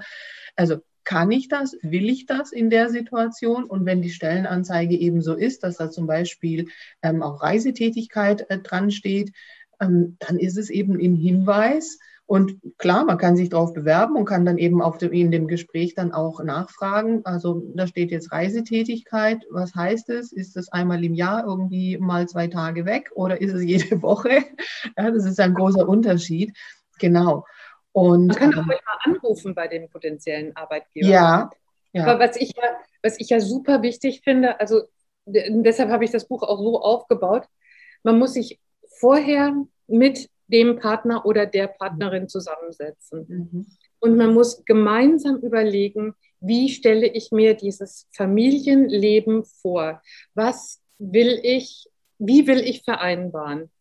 [0.56, 1.76] Also kann ich das?
[1.82, 3.66] Will ich das in der Situation?
[3.66, 6.68] Und wenn die Stellenanzeige eben so ist, dass da zum Beispiel
[7.02, 9.32] ähm, auch Reisetätigkeit äh, dran steht,
[9.80, 12.00] ähm, dann ist es eben im Hinweis.
[12.26, 15.48] Und klar, man kann sich darauf bewerben und kann dann eben auf dem, in dem
[15.48, 17.22] Gespräch dann auch nachfragen.
[17.26, 19.46] Also da steht jetzt Reisetätigkeit.
[19.52, 20.32] Was heißt es?
[20.32, 24.44] Ist es einmal im Jahr irgendwie mal zwei Tage weg oder ist es jede Woche?
[24.98, 26.56] Ja, das ist ein großer Unterschied.
[26.98, 27.46] Genau.
[27.94, 31.12] Und, Man kann auch ähm, mal anrufen bei den potenziellen Arbeitgebern.
[31.12, 31.52] Ja.
[31.94, 32.06] ja.
[32.06, 32.64] Aber was ich ja,
[33.02, 34.82] was ich ja super wichtig finde, also
[35.26, 37.48] deshalb habe ich das Buch auch so aufgebaut,
[38.02, 38.60] man muss sich
[39.00, 39.56] vorher
[39.88, 43.26] mit dem Partner oder der Partnerin zusammensetzen.
[43.28, 43.68] Mhm.
[44.00, 50.02] Und man muss gemeinsam überlegen, wie stelle ich mir dieses Familienleben vor?
[50.34, 53.72] Was will ich, wie will ich vereinbaren?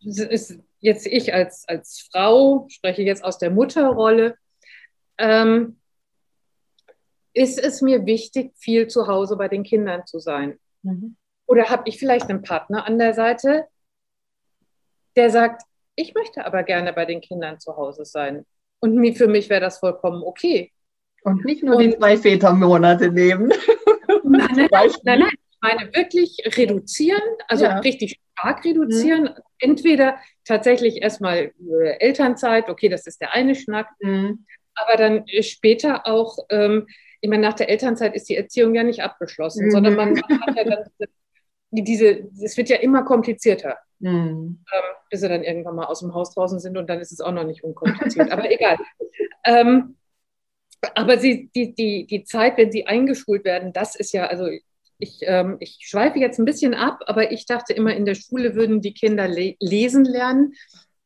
[0.00, 4.36] Ist jetzt ich als, als Frau, spreche jetzt aus der Mutterrolle,
[5.16, 5.80] ähm,
[7.32, 10.58] ist es mir wichtig, viel zu Hause bei den Kindern zu sein?
[10.82, 11.16] Mhm.
[11.46, 13.66] Oder habe ich vielleicht einen Partner an der Seite,
[15.16, 15.62] der sagt,
[15.96, 18.44] ich möchte aber gerne bei den Kindern zu Hause sein.
[18.80, 20.70] Und für mich wäre das vollkommen okay.
[21.22, 23.52] Und nicht nur Und, die zwei Vätermonate nehmen.
[24.22, 25.30] Nein, nein, nein, nein,
[25.64, 27.78] meine wirklich reduzieren, also ja.
[27.78, 29.24] richtig stark reduzieren.
[29.24, 29.30] Mhm.
[29.58, 34.44] Entweder tatsächlich erstmal äh, Elternzeit, okay, das ist der eine Schnack, mhm.
[34.74, 36.86] aber dann später auch, ähm,
[37.20, 39.70] ich meine, nach der Elternzeit ist die Erziehung ja nicht abgeschlossen, mhm.
[39.70, 40.84] sondern man hat ja dann
[41.70, 44.10] diese, es wird ja immer komplizierter, mhm.
[44.72, 47.20] ähm, bis sie dann irgendwann mal aus dem Haus draußen sind und dann ist es
[47.20, 48.76] auch noch nicht unkompliziert, aber egal.
[49.46, 49.96] Ähm,
[50.94, 54.48] aber sie, die, die, die Zeit, wenn sie eingeschult werden, das ist ja, also
[54.98, 58.54] ich, ähm, ich schweife jetzt ein bisschen ab, aber ich dachte immer, in der Schule
[58.54, 60.54] würden die Kinder le lesen lernen.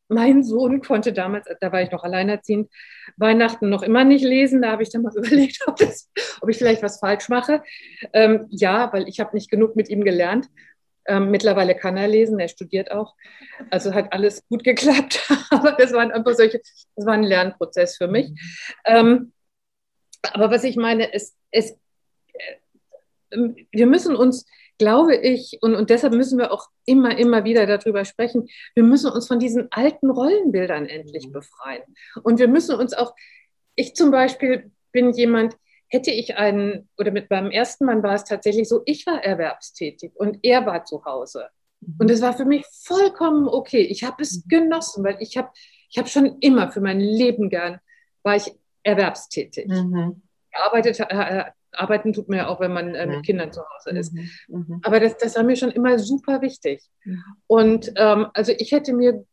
[0.07, 2.71] Mein Sohn konnte damals, da war ich noch alleinerziehend,
[3.17, 4.61] Weihnachten noch immer nicht lesen.
[4.61, 6.09] Da habe ich dann mal überlegt, ob, das,
[6.41, 7.63] ob ich vielleicht was falsch mache.
[8.13, 10.47] Ähm, ja, weil ich habe nicht genug mit ihm gelernt.
[11.07, 13.15] Ähm, mittlerweile kann er lesen, er studiert auch.
[13.69, 15.27] Also hat alles gut geklappt.
[15.49, 16.59] aber das waren einfach solche,
[16.95, 18.31] das war ein Lernprozess für mich.
[18.85, 19.33] Ähm,
[20.33, 21.77] aber was ich meine, es, es
[23.31, 24.45] wir müssen uns,
[24.77, 29.11] glaube ich, und, und deshalb müssen wir auch immer, immer wieder darüber sprechen, wir müssen
[29.11, 31.33] uns von diesen alten Rollenbildern endlich mhm.
[31.33, 31.83] befreien.
[32.23, 33.13] Und wir müssen uns auch,
[33.75, 35.55] ich zum Beispiel bin jemand,
[35.87, 40.11] hätte ich einen, oder mit meinem ersten Mann war es tatsächlich so, ich war erwerbstätig
[40.15, 41.47] und er war zu Hause.
[41.81, 42.13] Und mhm.
[42.13, 43.81] es war für mich vollkommen okay.
[43.81, 44.49] Ich habe es mhm.
[44.49, 45.49] genossen, weil ich habe
[45.89, 47.79] ich hab schon immer für mein Leben gern,
[48.23, 48.51] war ich
[48.83, 49.67] erwerbstätig.
[49.67, 50.21] Mhm.
[50.51, 54.13] Gearbeitet, äh, arbeiten tut man ja auch, wenn man äh, mit Kindern zu Hause ist.
[54.13, 54.29] Mhm.
[54.47, 54.81] Mhm.
[54.83, 56.83] Aber das, das war mir schon immer super wichtig.
[57.03, 57.23] Mhm.
[57.47, 59.25] Und ähm, also ich hätte mir,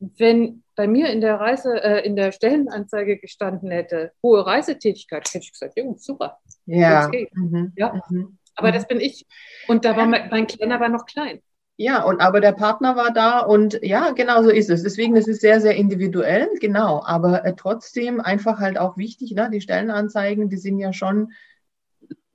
[0.00, 5.44] wenn bei mir in der Reise, äh, in der Stellenanzeige gestanden hätte, hohe Reisetätigkeit, hätte
[5.44, 6.38] ich gesagt, ja, super.
[6.66, 7.10] Ja.
[7.34, 7.72] Mhm.
[7.76, 8.00] ja.
[8.08, 8.38] Mhm.
[8.56, 9.26] Aber das bin ich.
[9.68, 11.40] Und da war mein, mein Kleiner war noch klein.
[11.82, 14.82] Ja, und aber der Partner war da und ja, genau so ist es.
[14.82, 17.02] Deswegen ist es sehr, sehr individuell, genau.
[17.02, 19.48] Aber äh, trotzdem einfach halt auch wichtig, ne?
[19.50, 21.32] die Stellenanzeigen, die sind ja schon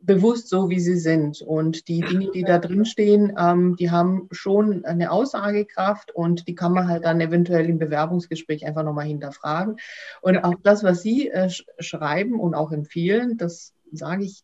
[0.05, 1.41] bewusst so, wie sie sind.
[1.41, 6.55] Und die Dinge, die da drin stehen, ähm, die haben schon eine Aussagekraft und die
[6.55, 9.77] kann man halt dann eventuell im Bewerbungsgespräch einfach nochmal hinterfragen.
[10.21, 14.43] Und auch das, was Sie äh, schreiben und auch empfehlen, das sage ich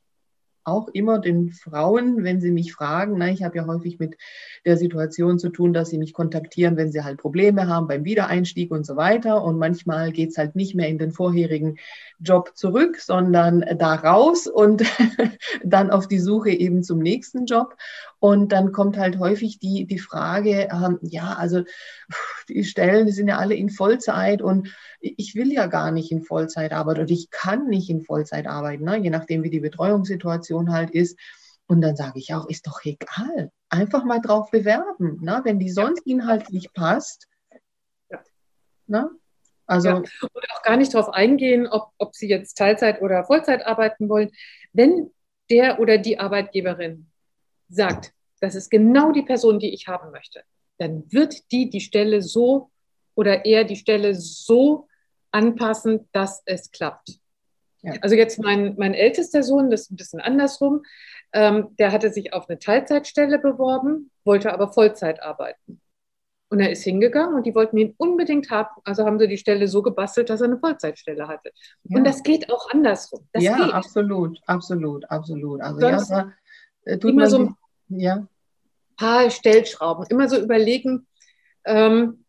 [0.63, 4.17] auch immer den Frauen, wenn sie mich fragen, na, ich habe ja häufig mit
[4.65, 8.71] der Situation zu tun, dass sie mich kontaktieren, wenn sie halt Probleme haben beim Wiedereinstieg
[8.71, 9.43] und so weiter.
[9.43, 11.77] Und manchmal geht es halt nicht mehr in den vorherigen
[12.19, 14.83] Job zurück, sondern da raus und
[15.63, 17.75] dann auf die Suche eben zum nächsten Job.
[18.19, 21.63] Und dann kommt halt häufig die, die Frage, ähm, ja, also
[22.49, 24.69] die Stellen, die sind ja alle in Vollzeit und
[24.99, 28.83] ich will ja gar nicht in Vollzeit arbeiten oder ich kann nicht in Vollzeit arbeiten,
[28.83, 28.97] ne?
[28.97, 31.17] je nachdem, wie die Betreuungssituation halt ist.
[31.67, 33.51] Und dann sage ich auch, ist doch egal.
[33.69, 35.19] Einfach mal drauf bewerben.
[35.21, 35.41] Ne?
[35.43, 37.27] Wenn die sonst inhaltlich passt.
[38.09, 38.19] Ja.
[38.87, 39.09] Ne?
[39.65, 39.95] Also, ja.
[39.95, 44.31] Und auch gar nicht darauf eingehen, ob, ob sie jetzt Teilzeit oder Vollzeit arbeiten wollen.
[44.73, 45.11] Wenn
[45.49, 47.09] der oder die Arbeitgeberin
[47.69, 50.43] sagt, das ist genau die Person, die ich haben möchte,
[50.77, 52.69] dann wird die die Stelle so
[53.15, 54.87] oder eher die Stelle so
[55.31, 57.19] anpassen, dass es klappt.
[57.81, 57.93] Ja.
[58.01, 60.83] Also jetzt mein, mein ältester Sohn, das ist ein bisschen andersrum,
[61.33, 65.81] ähm, der hatte sich auf eine Teilzeitstelle beworben, wollte aber Vollzeit arbeiten.
[66.49, 68.69] Und er ist hingegangen und die wollten ihn unbedingt haben.
[68.83, 71.51] Also haben sie die Stelle so gebastelt, dass er eine Vollzeitstelle hatte.
[71.83, 71.97] Ja.
[71.97, 73.25] Und das geht auch andersrum.
[73.31, 73.73] Das ja, geht.
[73.73, 75.61] absolut, absolut, absolut.
[75.61, 76.33] Also Sonst ja,
[76.83, 77.55] da, äh, tut immer so ein
[77.87, 78.27] ja.
[78.97, 80.05] paar Stellschrauben.
[80.09, 81.07] Immer so überlegen,
[81.63, 82.25] ähm,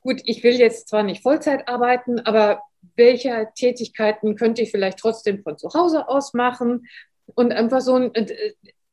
[0.00, 2.62] gut, ich will jetzt zwar nicht Vollzeit arbeiten, aber
[2.96, 6.86] welche Tätigkeiten könnte ich vielleicht trotzdem von zu Hause aus machen?
[7.34, 8.52] Und einfach so ein, äh,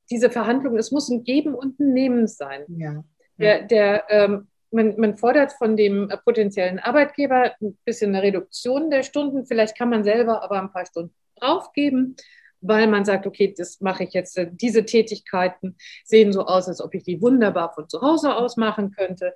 [0.10, 2.66] diese Verhandlung, es muss ein Geben und ein Nehmen sein.
[2.68, 3.04] Ja.
[3.38, 9.04] Der, der, ähm, man, man, fordert von dem potenziellen Arbeitgeber ein bisschen eine Reduktion der
[9.04, 9.46] Stunden.
[9.46, 12.16] Vielleicht kann man selber aber ein paar Stunden draufgeben,
[12.62, 14.40] weil man sagt, okay, das mache ich jetzt.
[14.54, 18.92] Diese Tätigkeiten sehen so aus, als ob ich die wunderbar von zu Hause aus machen
[18.92, 19.34] könnte.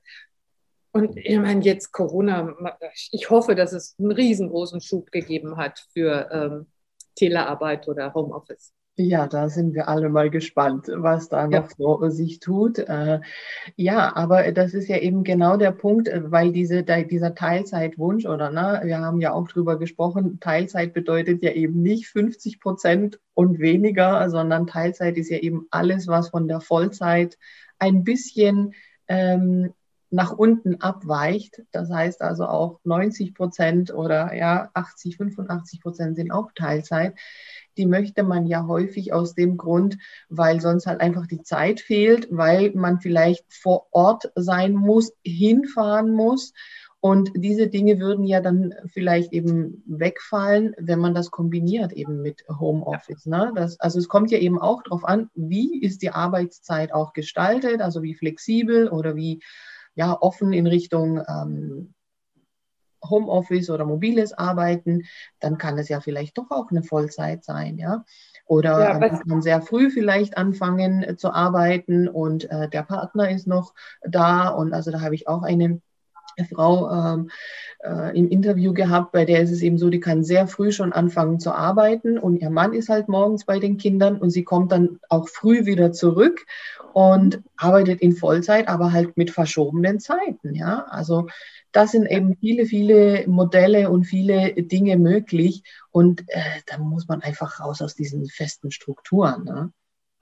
[0.98, 2.56] Und ich meine, jetzt Corona,
[3.12, 6.66] ich hoffe, dass es einen riesengroßen Schub gegeben hat für ähm,
[7.16, 8.74] Telearbeit oder Homeoffice.
[9.00, 12.80] Ja, da sind wir alle mal gespannt, was da noch so sich tut.
[12.80, 13.20] Äh,
[13.76, 18.50] ja, aber das ist ja eben genau der Punkt, äh, weil diese, dieser Teilzeitwunsch oder
[18.50, 23.60] ne, wir haben ja auch drüber gesprochen, Teilzeit bedeutet ja eben nicht 50 Prozent und
[23.60, 27.38] weniger, sondern Teilzeit ist ja eben alles, was von der Vollzeit
[27.78, 28.74] ein bisschen
[29.08, 29.74] ähm,
[30.10, 31.64] nach unten abweicht.
[31.72, 37.16] Das heißt also auch 90 Prozent oder ja 80, 85 Prozent sind auch Teilzeit
[37.78, 39.98] die möchte man ja häufig aus dem Grund,
[40.30, 46.12] weil sonst halt einfach die Zeit fehlt, weil man vielleicht vor Ort sein muss, hinfahren
[46.12, 46.54] muss.
[47.00, 52.44] Und diese Dinge würden ja dann vielleicht eben wegfallen, wenn man das kombiniert eben mit
[52.50, 53.28] Homeoffice.
[53.28, 53.52] Ne?
[53.56, 57.82] Das, also es kommt ja eben auch darauf an, wie ist die Arbeitszeit auch gestaltet,
[57.82, 59.42] also wie flexibel oder wie
[59.98, 61.94] ja, offen in Richtung ähm,
[63.04, 65.04] Homeoffice oder mobiles Arbeiten,
[65.40, 68.06] dann kann es ja vielleicht doch auch eine Vollzeit sein, ja.
[68.46, 73.30] Oder ja, man kann sehr früh vielleicht anfangen äh, zu arbeiten und äh, der Partner
[73.30, 74.50] ist noch da.
[74.50, 75.82] Und also da habe ich auch eine
[76.46, 77.30] Frau ähm,
[77.84, 80.94] äh, im Interview gehabt, bei der ist es eben so, die kann sehr früh schon
[80.94, 84.72] anfangen zu arbeiten und ihr Mann ist halt morgens bei den Kindern und sie kommt
[84.72, 86.46] dann auch früh wieder zurück
[86.94, 90.86] und arbeitet in Vollzeit, aber halt mit verschobenen Zeiten, ja.
[90.90, 91.28] Also
[91.72, 95.64] da sind eben viele, viele Modelle und viele Dinge möglich.
[95.92, 99.44] Und äh, da muss man einfach raus aus diesen festen Strukturen.
[99.44, 99.72] Ne?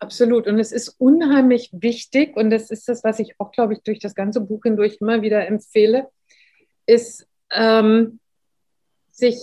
[0.06, 0.46] Absolut.
[0.46, 3.98] Und es ist unheimlich wichtig, und das ist das, was ich auch, glaube ich, durch
[3.98, 6.10] das ganze Buch hindurch immer wieder empfehle,
[6.86, 8.20] ist, ähm,
[9.10, 9.40] sich,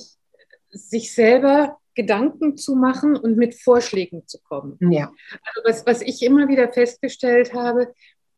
[0.71, 4.79] sich selber Gedanken zu machen und mit Vorschlägen zu kommen.
[4.93, 5.11] Ja.
[5.43, 7.93] Also was, was ich immer wieder festgestellt habe,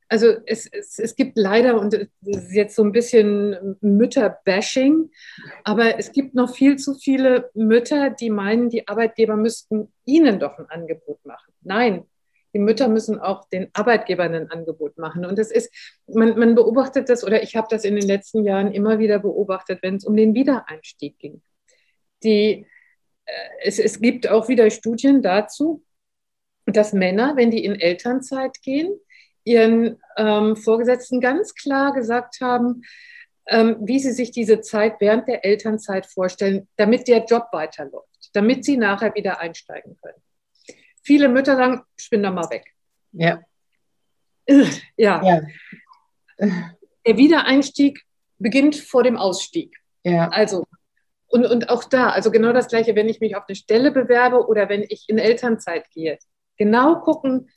[0.08, 5.10] also es, es, es gibt leider, und es ist jetzt so ein bisschen Mütter-Bashing,
[5.62, 10.58] aber es gibt noch viel zu viele Mütter, die meinen, die Arbeitgeber müssten ihnen doch
[10.58, 11.52] ein Angebot machen.
[11.60, 12.06] Nein,
[12.55, 15.27] die Mütter müssen auch den Arbeitgebern ein Angebot machen.
[15.27, 15.73] Und es ist,
[16.07, 19.81] man, man beobachtet das, oder ich habe das in den letzten Jahren immer wieder beobachtet,
[19.83, 21.43] wenn es um den Wiedereinstieg ging.
[22.23, 22.67] Die,
[23.27, 23.33] äh,
[23.64, 25.85] es, es gibt auch wieder Studien dazu,
[26.67, 28.99] dass Männer, wenn die in Elternzeit gehen,
[29.45, 32.83] ihren ähm, Vorgesetzten ganz klar gesagt haben,
[33.47, 38.64] ähm, wie sie sich diese Zeit während der Elternzeit vorstellen, damit der Job weiterläuft, damit
[38.64, 40.23] sie nachher wieder einsteigen können.
[41.05, 42.64] Viele Mütter sagen, ich bin da mal weg.
[43.12, 43.40] Ja.
[44.97, 45.23] Ja.
[45.23, 45.43] ja.
[47.07, 48.03] Der Wiedereinstieg
[48.38, 49.77] beginnt vor dem Ausstieg.
[50.03, 50.29] Ja.
[50.29, 50.67] Also,
[51.29, 54.46] und, und auch da, also genau das Gleiche, wenn ich mich auf eine Stelle bewerbe
[54.46, 56.19] oder wenn ich in Elternzeit gehe.
[56.57, 57.50] Genau gucken,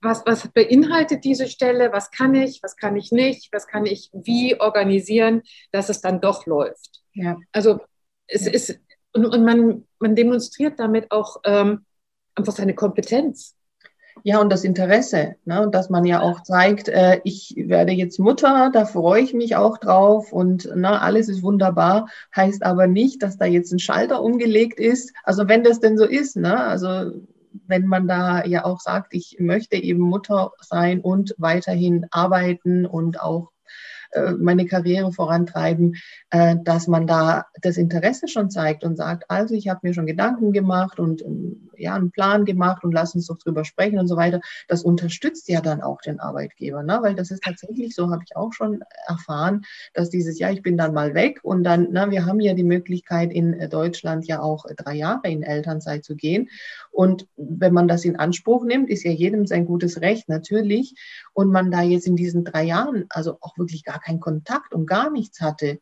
[0.00, 4.10] was, was beinhaltet diese Stelle, was kann ich, was kann ich nicht, was kann ich
[4.12, 5.42] wie organisieren,
[5.72, 7.02] dass es dann doch läuft.
[7.12, 7.38] Ja.
[7.52, 7.80] Also
[8.26, 8.52] es ja.
[8.52, 8.80] ist,
[9.12, 11.84] und, und man, man demonstriert damit auch ähm,
[12.40, 13.54] einfach seine Kompetenz.
[14.22, 15.62] Ja, und das Interesse, ne?
[15.62, 19.56] und dass man ja auch zeigt, äh, ich werde jetzt Mutter, da freue ich mich
[19.56, 24.22] auch drauf und ne, alles ist wunderbar, heißt aber nicht, dass da jetzt ein Schalter
[24.22, 25.14] umgelegt ist.
[25.24, 26.58] Also wenn das denn so ist, ne?
[26.58, 27.12] also
[27.66, 33.20] wenn man da ja auch sagt, ich möchte eben Mutter sein und weiterhin arbeiten und
[33.22, 33.48] auch
[34.38, 35.96] meine Karriere vorantreiben,
[36.30, 40.06] äh, dass man da das Interesse schon zeigt und sagt, also ich habe mir schon
[40.06, 44.08] Gedanken gemacht und ähm, ja, einen Plan gemacht und lass uns doch drüber sprechen und
[44.08, 44.40] so weiter.
[44.68, 46.98] Das unterstützt ja dann auch den Arbeitgeber, ne?
[47.02, 49.62] weil das ist tatsächlich so, habe ich auch schon erfahren,
[49.94, 52.64] dass dieses Jahr, ich bin dann mal weg und dann, na, wir haben ja die
[52.64, 56.48] Möglichkeit in äh, Deutschland ja auch drei Jahre in Elternzeit zu gehen.
[56.90, 60.94] Und wenn man das in Anspruch nimmt, ist ja jedem sein gutes Recht, natürlich.
[61.32, 64.86] Und man da jetzt in diesen drei Jahren also auch wirklich gar keinen Kontakt und
[64.86, 65.78] gar nichts hatte,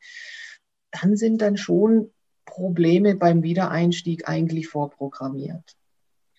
[0.91, 2.13] dann sind dann schon
[2.45, 5.77] Probleme beim Wiedereinstieg eigentlich vorprogrammiert.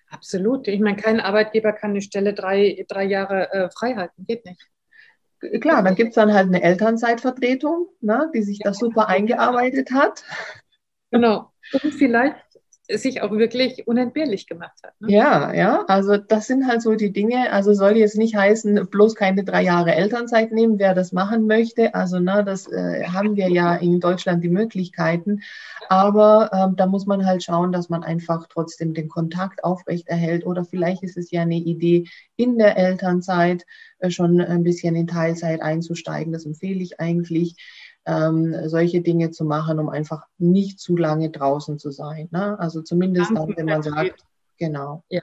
[0.10, 0.68] Absolut.
[0.68, 4.26] Ich meine, kein Arbeitgeber kann eine Stelle drei, drei Jahre äh, frei halten.
[4.28, 4.68] Geht nicht.
[5.62, 8.66] Klar, dann gibt es dann halt eine Elternzeitvertretung, ne, die sich ja.
[8.66, 10.24] da super eingearbeitet hat.
[11.12, 11.52] Genau.
[11.72, 12.36] Und vielleicht
[12.98, 15.00] sich auch wirklich unentbehrlich gemacht hat.
[15.00, 15.12] Ne?
[15.12, 17.52] Ja, ja, also das sind halt so die Dinge.
[17.52, 21.94] Also soll jetzt nicht heißen, bloß keine drei Jahre Elternzeit nehmen, wer das machen möchte.
[21.94, 25.42] Also na, das äh, haben wir ja in Deutschland die Möglichkeiten.
[25.88, 30.46] Aber ähm, da muss man halt schauen, dass man einfach trotzdem den Kontakt aufrechterhält.
[30.46, 33.66] Oder vielleicht ist es ja eine Idee, in der Elternzeit
[34.00, 36.34] äh, schon ein bisschen in Teilzeit einzusteigen.
[36.34, 37.56] Das empfehle ich eigentlich
[38.06, 42.30] ähm, solche Dinge zu machen, um einfach nicht zu lange draußen zu sein.
[42.32, 42.58] Ne?
[42.60, 44.24] Also zumindest dann, wenn man sagt,
[44.58, 45.04] genau.
[45.10, 45.22] Ja,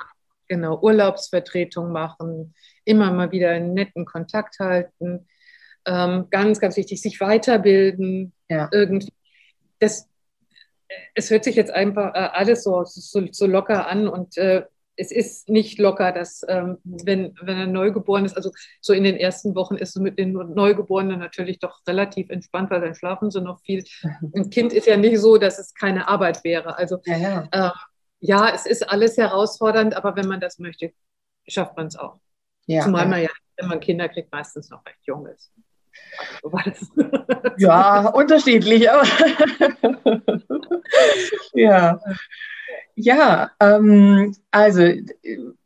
[0.49, 0.81] genau.
[0.81, 2.55] Urlaubsvertretung machen,
[2.85, 5.27] immer mal wieder einen netten Kontakt halten.
[5.87, 8.33] Ähm, ganz, ganz wichtig, sich weiterbilden.
[8.49, 8.69] Ja.
[8.73, 9.13] Irgendwie.
[9.79, 10.09] Das,
[11.15, 14.65] es hört sich jetzt einfach äh, alles so, so, so, locker an und äh,
[14.97, 19.17] es ist nicht locker, dass ähm, wenn, wenn er neugeboren ist, also so in den
[19.17, 23.41] ersten Wochen ist es mit den Neugeborenen natürlich doch relativ entspannt, weil dann schlafen sie
[23.41, 23.85] noch viel.
[24.03, 24.33] Mhm.
[24.35, 26.77] Ein Kind ist ja nicht so, dass es keine Arbeit wäre.
[26.79, 27.49] Also ja, ja.
[27.51, 27.71] Äh,
[28.21, 30.93] ja es ist alles herausfordernd, aber wenn man das möchte,
[31.47, 32.19] schafft man es auch.
[32.67, 35.53] Ja, Zumal man ja, wenn man Kinder kriegt, meistens noch recht jung ist.
[37.59, 39.05] ja, unterschiedlich, aber
[41.55, 41.99] ja.
[42.99, 44.83] Ja, ähm, also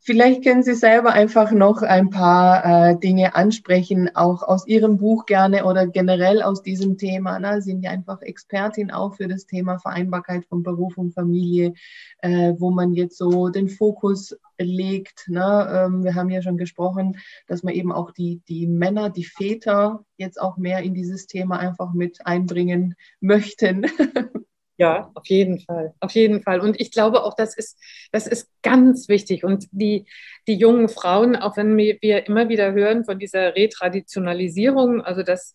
[0.01, 5.27] vielleicht können Sie selber einfach noch ein paar äh, Dinge ansprechen, auch aus Ihrem Buch
[5.27, 7.39] gerne oder generell aus diesem Thema.
[7.39, 7.63] Ne?
[7.63, 11.75] Sie sind ja einfach Expertin auch für das Thema Vereinbarkeit von Beruf und Familie,
[12.19, 15.29] äh, wo man jetzt so den Fokus legt.
[15.29, 15.69] Ne?
[15.73, 20.05] Ähm, wir haben ja schon gesprochen, dass man eben auch die, die Männer, die Väter
[20.17, 23.87] jetzt auch mehr in dieses Thema einfach mit einbringen möchten.
[24.81, 26.61] Ja, auf jeden Fall, auf jeden Fall.
[26.61, 27.79] Und ich glaube auch, das ist,
[28.13, 29.45] das ist ganz wichtig.
[29.45, 30.07] Und die,
[30.49, 35.53] die jungen Frauen, auch wenn wir, immer wieder hören von dieser Retraditionalisierung, also dass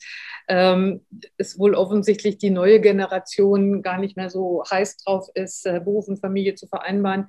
[0.48, 1.04] ähm,
[1.38, 6.08] es wohl offensichtlich die neue Generation gar nicht mehr so heiß drauf ist, äh, Beruf
[6.08, 7.28] und Familie zu vereinbaren.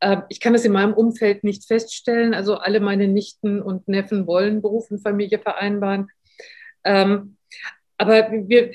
[0.00, 2.32] Äh, ich kann das in meinem Umfeld nicht feststellen.
[2.32, 6.08] Also alle meine Nichten und Neffen wollen Beruf und Familie vereinbaren.
[6.84, 7.36] Ähm,
[7.98, 8.72] aber wir,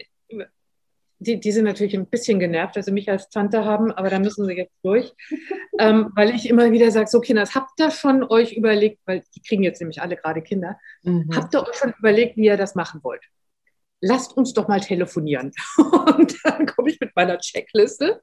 [1.19, 4.19] die, die sind natürlich ein bisschen genervt, dass sie mich als Tante haben, aber da
[4.19, 5.13] müssen sie jetzt durch.
[5.79, 9.41] ähm, weil ich immer wieder sage, so Kinder, habt ihr schon euch überlegt, weil die
[9.41, 11.29] kriegen jetzt nämlich alle gerade Kinder, mhm.
[11.35, 13.21] habt ihr euch schon überlegt, wie ihr das machen wollt?
[14.01, 15.51] Lasst uns doch mal telefonieren.
[15.77, 18.21] und dann komme ich mit meiner Checkliste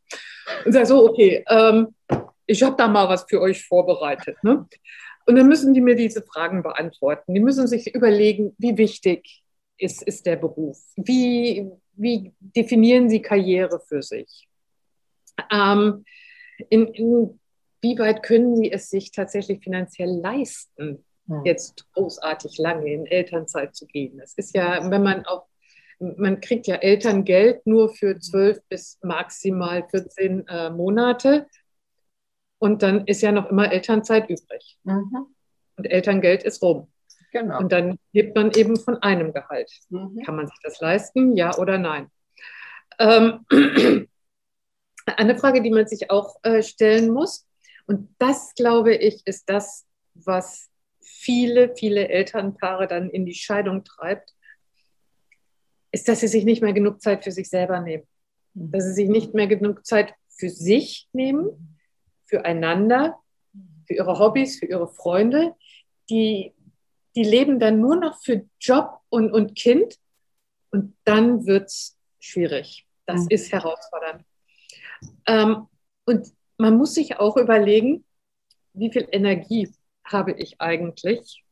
[0.65, 1.95] und sage so, okay, ähm,
[2.47, 4.43] ich habe da mal was für euch vorbereitet.
[4.43, 4.67] Ne?
[5.27, 7.35] Und dann müssen die mir diese Fragen beantworten.
[7.35, 9.43] Die müssen sich überlegen, wie wichtig
[9.77, 10.79] ist, ist der Beruf?
[10.97, 14.49] Wie, wie definieren Sie Karriere für sich?
[15.51, 16.05] Ähm,
[16.71, 16.87] in,
[17.83, 21.43] inwieweit können Sie es sich tatsächlich finanziell leisten, ja.
[21.45, 24.19] jetzt großartig lange in Elternzeit zu gehen?
[24.19, 25.47] Das ist ja, wenn man auch,
[25.99, 31.47] man kriegt ja Elterngeld nur für zwölf bis maximal 14 äh, Monate.
[32.59, 34.79] Und dann ist ja noch immer Elternzeit übrig.
[34.85, 35.27] Mhm.
[35.77, 36.89] Und Elterngeld ist rum.
[37.39, 37.59] Genau.
[37.59, 39.70] Und dann lebt man eben von einem Gehalt.
[39.91, 40.22] Mhm.
[40.24, 42.11] Kann man sich das leisten, ja oder nein?
[42.99, 43.45] Ähm,
[45.07, 47.47] eine Frage, die man sich auch äh, stellen muss,
[47.87, 50.70] und das, glaube ich, ist das, was
[51.01, 54.34] viele, viele Elternpaare dann in die Scheidung treibt,
[55.93, 58.05] ist, dass sie sich nicht mehr genug Zeit für sich selber nehmen.
[58.55, 58.72] Mhm.
[58.72, 61.78] Dass sie sich nicht mehr genug Zeit für sich nehmen,
[62.24, 63.18] füreinander,
[63.87, 65.55] für ihre Hobbys, für ihre Freunde.
[66.09, 66.56] Die
[67.17, 69.97] die leben dann nur noch für Job und, und Kind
[70.71, 72.87] und dann wird es schwierig.
[73.07, 73.29] Das mhm.
[73.31, 74.25] ist herausfordernd.
[75.27, 75.67] Ähm,
[76.05, 78.05] und man muss sich auch überlegen,
[78.75, 79.73] wie viel Energie
[80.05, 81.43] habe ich eigentlich?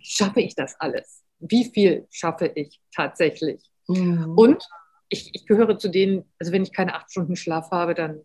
[0.00, 1.22] Schaffe ich das alles?
[1.38, 3.70] Wie viel schaffe ich tatsächlich?
[3.86, 4.34] Mhm.
[4.36, 4.66] Und
[5.08, 8.24] ich, ich gehöre zu denen, also wenn ich keine acht Stunden Schlaf habe, dann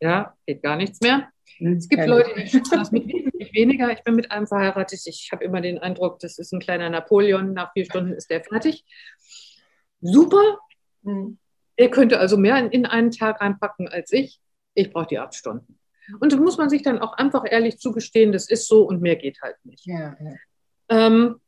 [0.00, 1.30] ja, geht gar nichts mehr.
[1.60, 3.06] Es gibt Leute, die schaffen das mit
[3.42, 3.92] deutlich weniger.
[3.92, 5.00] Ich bin mit einem verheiratet.
[5.06, 7.52] Ich habe immer den Eindruck, das ist ein kleiner Napoleon.
[7.52, 8.84] Nach vier Stunden ist der fertig.
[10.00, 10.58] Super.
[11.02, 11.38] Mhm.
[11.76, 14.40] Er könnte also mehr in, in einen Tag reinpacken als ich.
[14.74, 15.78] Ich brauche die acht Stunden.
[16.20, 19.16] Und das muss man sich dann auch einfach ehrlich zugestehen, das ist so und mehr
[19.16, 19.86] geht halt nicht.
[19.86, 20.34] Ja, ja.
[20.88, 21.40] Ähm,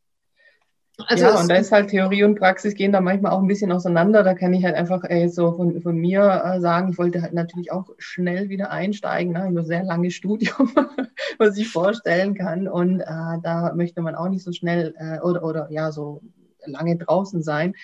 [0.98, 3.72] also ja, und da ist halt Theorie und Praxis gehen da manchmal auch ein bisschen
[3.72, 4.22] auseinander.
[4.22, 7.34] Da kann ich halt einfach äh, so von, von mir äh, sagen, ich wollte halt
[7.34, 9.32] natürlich auch schnell wieder einsteigen.
[9.32, 9.48] Ne?
[9.48, 10.72] Über sehr langes Studium,
[11.38, 12.68] was ich vorstellen kann.
[12.68, 13.04] Und äh,
[13.42, 16.22] da möchte man auch nicht so schnell äh, oder, oder ja, so
[16.66, 17.74] lange draußen sein.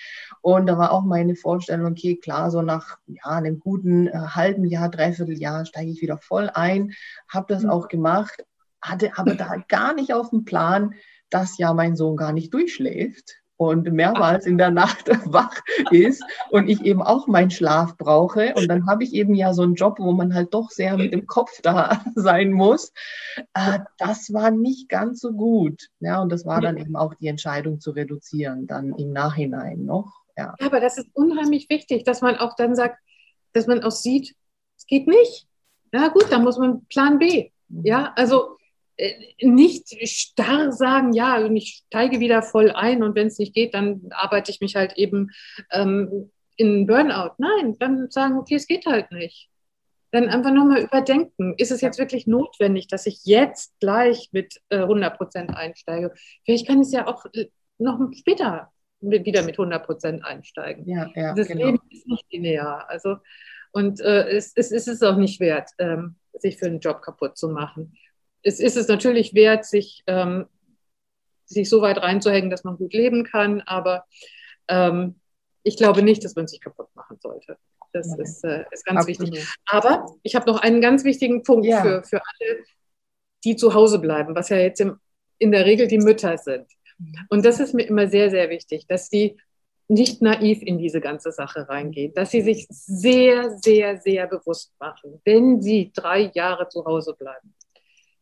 [0.41, 4.65] Und da war auch meine Vorstellung, okay, klar, so nach ja, einem guten äh, halben
[4.65, 6.93] Jahr, dreiviertel Jahr steige ich wieder voll ein,
[7.27, 7.69] habe das mhm.
[7.69, 8.45] auch gemacht,
[8.81, 10.93] hatte aber da gar nicht auf dem Plan,
[11.31, 15.55] dass ja mein Sohn gar nicht durchschläft und mehrmals in der Nacht wach
[15.91, 18.55] ist und ich eben auch meinen Schlaf brauche.
[18.55, 21.13] Und dann habe ich eben ja so einen Job, wo man halt doch sehr mit
[21.13, 22.91] dem Kopf da sein muss.
[23.53, 25.89] Äh, das war nicht ganz so gut.
[25.99, 30.11] Ja, und das war dann eben auch die Entscheidung zu reduzieren, dann im Nachhinein noch.
[30.35, 30.55] Ja.
[30.59, 32.97] ja, aber das ist unheimlich wichtig, dass man auch dann sagt,
[33.53, 34.35] dass man auch sieht,
[34.75, 35.45] es geht nicht.
[35.93, 37.51] Ja, gut, dann muss man Plan B.
[37.69, 38.57] Ja, also
[39.41, 43.73] nicht starr sagen, ja, und ich steige wieder voll ein und wenn es nicht geht,
[43.73, 45.31] dann arbeite ich mich halt eben
[45.71, 47.33] ähm, in Burnout.
[47.37, 49.49] Nein, dann sagen, okay, es geht halt nicht.
[50.11, 54.79] Dann einfach nochmal überdenken, ist es jetzt wirklich notwendig, dass ich jetzt gleich mit äh,
[54.79, 56.13] 100 Prozent einsteige?
[56.45, 57.47] Vielleicht kann es ja auch äh,
[57.77, 60.87] noch später wieder mit 100 Prozent einsteigen.
[60.87, 61.67] Ja, ja, das genau.
[61.67, 62.87] Leben ist nicht linear.
[62.87, 63.17] Also,
[63.71, 67.37] und äh, es, es, ist es auch nicht wert, ähm, sich für einen Job kaputt
[67.37, 67.93] zu machen
[68.43, 70.45] es ist es natürlich wert, sich, ähm,
[71.45, 74.05] sich so weit reinzuhängen, dass man gut leben kann, aber
[74.67, 75.15] ähm,
[75.63, 77.57] ich glaube nicht, dass man sich kaputt machen sollte.
[77.93, 78.23] Das ja.
[78.23, 79.33] ist, äh, ist ganz Absolut.
[79.33, 79.47] wichtig.
[79.65, 81.81] Aber ich habe noch einen ganz wichtigen Punkt ja.
[81.81, 82.63] für, für alle,
[83.43, 84.99] die zu Hause bleiben, was ja jetzt im,
[85.37, 86.67] in der Regel die Mütter sind.
[87.29, 89.37] Und das ist mir immer sehr, sehr wichtig, dass die
[89.87, 95.19] nicht naiv in diese ganze Sache reingehen, dass sie sich sehr, sehr, sehr bewusst machen,
[95.25, 97.53] wenn sie drei Jahre zu Hause bleiben,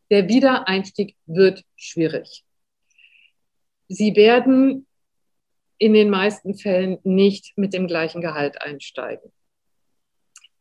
[0.09, 2.43] der Wiedereinstieg wird schwierig.
[3.87, 4.87] Sie werden
[5.77, 9.31] in den meisten Fällen nicht mit dem gleichen Gehalt einsteigen.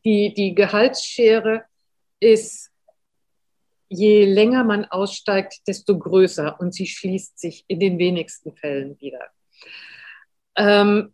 [0.05, 1.65] Die, die Gehaltsschere
[2.19, 2.71] ist,
[3.89, 9.29] je länger man aussteigt, desto größer und sie schließt sich in den wenigsten Fällen wieder.
[10.55, 11.13] Ähm,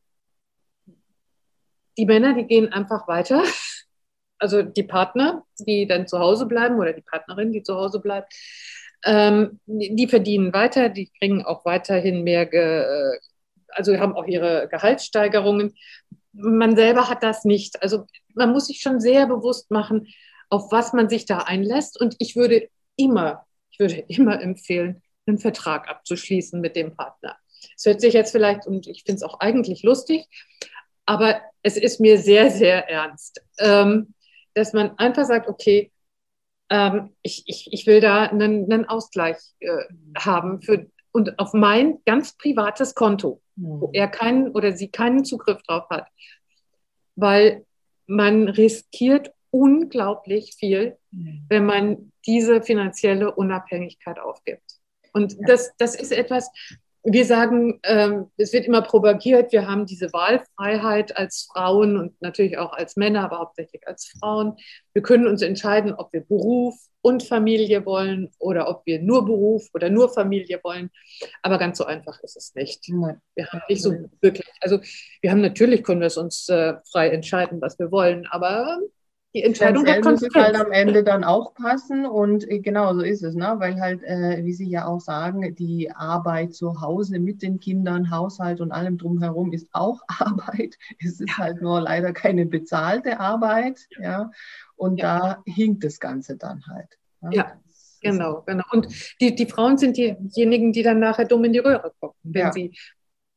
[1.98, 3.44] die Männer, die gehen einfach weiter
[4.40, 8.34] also die Partner, die dann zu Hause bleiben oder die Partnerin, die zu Hause bleibt,
[9.06, 13.18] ähm, die verdienen weiter, die kriegen auch weiterhin mehr, ge,
[13.70, 15.76] also haben auch ihre Gehaltssteigerungen.
[16.32, 17.82] Man selber hat das nicht.
[17.82, 20.08] Also man muss sich schon sehr bewusst machen,
[20.50, 22.00] auf was man sich da einlässt.
[22.00, 22.68] Und ich würde
[22.98, 27.38] immer, ich würde immer empfehlen, einen Vertrag abzuschließen mit dem Partner.
[27.76, 30.28] Es hört sich jetzt vielleicht, und ich finde es auch eigentlich lustig,
[31.06, 33.42] aber es ist mir sehr, sehr ernst.
[33.60, 34.14] Ähm,
[34.56, 35.92] dass man einfach sagt, okay,
[36.70, 39.84] ähm, ich, ich, ich will da einen, einen Ausgleich äh,
[40.18, 43.82] haben für, und auf mein ganz privates Konto, mhm.
[43.82, 46.08] wo er keinen oder sie keinen Zugriff drauf hat.
[47.16, 47.66] Weil
[48.08, 51.46] man riskiert unglaublich viel, mhm.
[51.48, 54.64] wenn man diese finanzielle Unabhängigkeit aufgibt.
[55.14, 56.50] Und das, das ist etwas,
[57.06, 62.58] wir sagen, ähm, es wird immer propagiert, wir haben diese Wahlfreiheit als Frauen und natürlich
[62.58, 64.58] auch als Männer, aber hauptsächlich als Frauen.
[64.94, 69.70] Wir können uns entscheiden, ob wir Beruf und Familie wollen oder ob wir nur Beruf
[69.76, 70.90] oder nur Familie wollen.
[71.44, 72.88] Aber ganz so einfach ist es nicht.
[72.88, 74.80] Wir haben nicht so wirklich, also
[75.22, 78.80] wir haben natürlich, können wir es uns äh, frei entscheiden, was wir wollen, aber
[79.36, 83.22] die Entscheidung hat muss halt am Ende dann auch passen und äh, genau so ist
[83.22, 83.56] es, ne?
[83.58, 88.10] weil halt, äh, wie Sie ja auch sagen, die Arbeit zu Hause mit den Kindern,
[88.12, 90.78] Haushalt und allem drumherum ist auch Arbeit.
[91.04, 91.38] Es ist ja.
[91.38, 94.32] halt nur leider keine bezahlte Arbeit, ja,
[94.78, 95.20] und ja.
[95.20, 96.98] da hinkt das Ganze dann halt.
[97.22, 97.30] Ja.
[97.32, 97.52] ja.
[98.02, 98.64] Genau, genau.
[98.72, 98.88] Und
[99.20, 102.72] die, die Frauen sind diejenigen, die dann nachher dumm in die Röhre gucken, wenn sie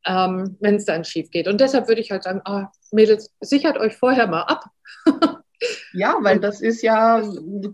[0.05, 1.49] ähm, wenn es dann schief geht.
[1.49, 4.65] Und deshalb würde ich halt sagen, ah, Mädels, sichert euch vorher mal ab.
[5.93, 7.23] Ja, weil das ist ja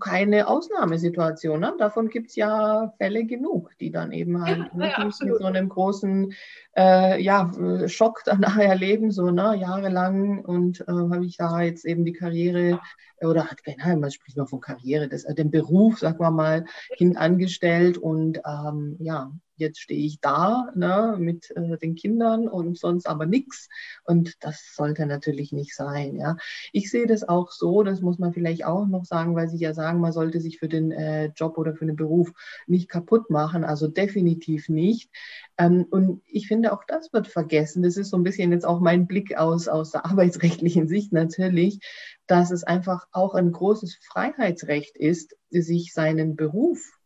[0.01, 1.61] keine Ausnahmesituation.
[1.61, 1.75] Ne?
[1.79, 5.69] Davon gibt es ja Fälle genug, die dann eben halt ja, ja, mit so einem
[5.69, 6.33] großen
[6.77, 7.51] äh, ja,
[7.87, 10.45] Schock dann nachher leben, so ne, jahrelang.
[10.45, 12.81] Und äh, habe ich da jetzt eben die Karriere
[13.21, 16.65] oder hat keine, man spricht mal von Karriere, das, äh, den Beruf, sagen wir mal,
[16.97, 23.07] hintangestellt und ähm, ja, jetzt stehe ich da ne, mit äh, den Kindern und sonst
[23.07, 23.69] aber nichts.
[24.05, 26.17] Und das sollte natürlich nicht sein.
[26.17, 26.37] Ja.
[26.73, 29.75] Ich sehe das auch so, das muss man vielleicht auch noch sagen, weil Sie ja
[29.75, 32.33] sagen, man sollte sich für den äh, Job oder für den Beruf
[32.67, 33.65] nicht kaputt machen.
[33.65, 35.11] Also definitiv nicht.
[35.59, 37.83] Ähm, und ich finde, auch das wird vergessen.
[37.83, 41.81] Das ist so ein bisschen jetzt auch mein Blick aus, aus der arbeitsrechtlichen Sicht natürlich,
[42.27, 46.99] dass es einfach auch ein großes Freiheitsrecht ist, sich seinen Beruf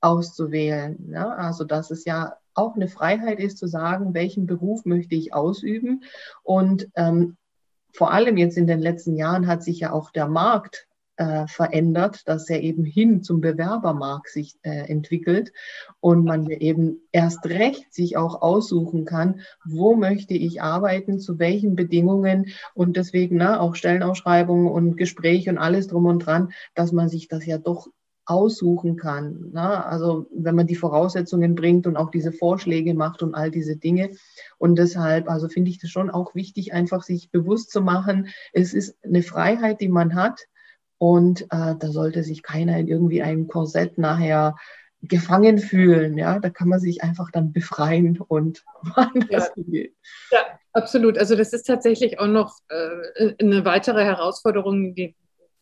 [0.00, 1.10] auszuwählen.
[1.10, 1.30] Ja?
[1.30, 6.04] Also, dass es ja auch eine Freiheit ist zu sagen, welchen Beruf möchte ich ausüben.
[6.42, 7.36] Und ähm,
[7.92, 10.86] vor allem jetzt in den letzten Jahren hat sich ja auch der Markt
[11.16, 15.52] äh, verändert, dass er eben hin zum Bewerbermarkt sich äh, entwickelt
[16.00, 21.74] und man eben erst recht sich auch aussuchen kann, wo möchte ich arbeiten, zu welchen
[21.74, 27.08] Bedingungen und deswegen na, auch Stellenausschreibungen und Gespräche und alles drum und dran, dass man
[27.08, 27.88] sich das ja doch
[28.26, 29.50] aussuchen kann.
[29.52, 29.84] Na?
[29.84, 34.10] Also wenn man die Voraussetzungen bringt und auch diese Vorschläge macht und all diese Dinge.
[34.58, 38.74] Und deshalb, also finde ich das schon auch wichtig, einfach sich bewusst zu machen, es
[38.74, 40.40] ist eine Freiheit, die man hat.
[40.98, 44.56] Und äh, da sollte sich keiner in irgendwie einem Korsett nachher
[45.02, 46.18] gefangen fühlen.
[46.18, 49.54] Ja, da kann man sich einfach dann befreien und woanders ja.
[49.54, 49.94] hingehen.
[50.32, 50.38] Ja,
[50.72, 51.18] absolut.
[51.18, 55.14] Also das ist tatsächlich auch noch äh, eine weitere Herausforderung, die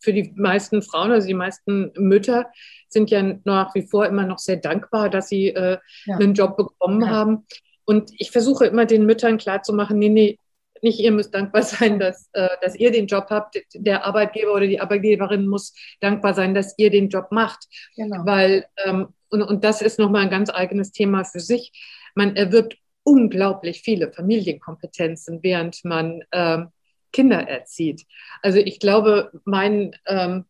[0.04, 2.46] für die meisten Frauen, also die meisten Mütter,
[2.88, 6.16] sind ja nach wie vor immer noch sehr dankbar, dass sie äh, ja.
[6.16, 7.08] einen Job bekommen ja.
[7.08, 7.46] haben.
[7.84, 10.38] Und ich versuche immer den Müttern klarzumachen, nee, nee,
[10.82, 13.60] nicht ihr müsst dankbar sein, dass, äh, dass ihr den Job habt.
[13.74, 17.66] Der Arbeitgeber oder die Arbeitgeberin muss dankbar sein, dass ihr den Job macht.
[17.96, 18.24] Genau.
[18.24, 21.72] Weil, ähm, und, und das ist nochmal ein ganz eigenes Thema für sich.
[22.14, 26.68] Man erwirbt unglaublich viele Familienkompetenzen, während man ähm,
[27.14, 28.04] Kinder erzieht.
[28.42, 30.44] Also ich glaube, mein, ähm,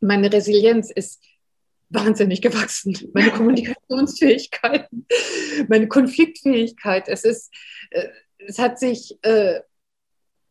[0.00, 1.24] meine Resilienz ist
[1.88, 2.96] wahnsinnig gewachsen.
[3.14, 5.06] Meine Kommunikationsfähigkeiten,
[5.68, 7.08] meine Konfliktfähigkeit.
[7.08, 7.52] Es ist,
[7.90, 9.60] äh, es hat sich, äh,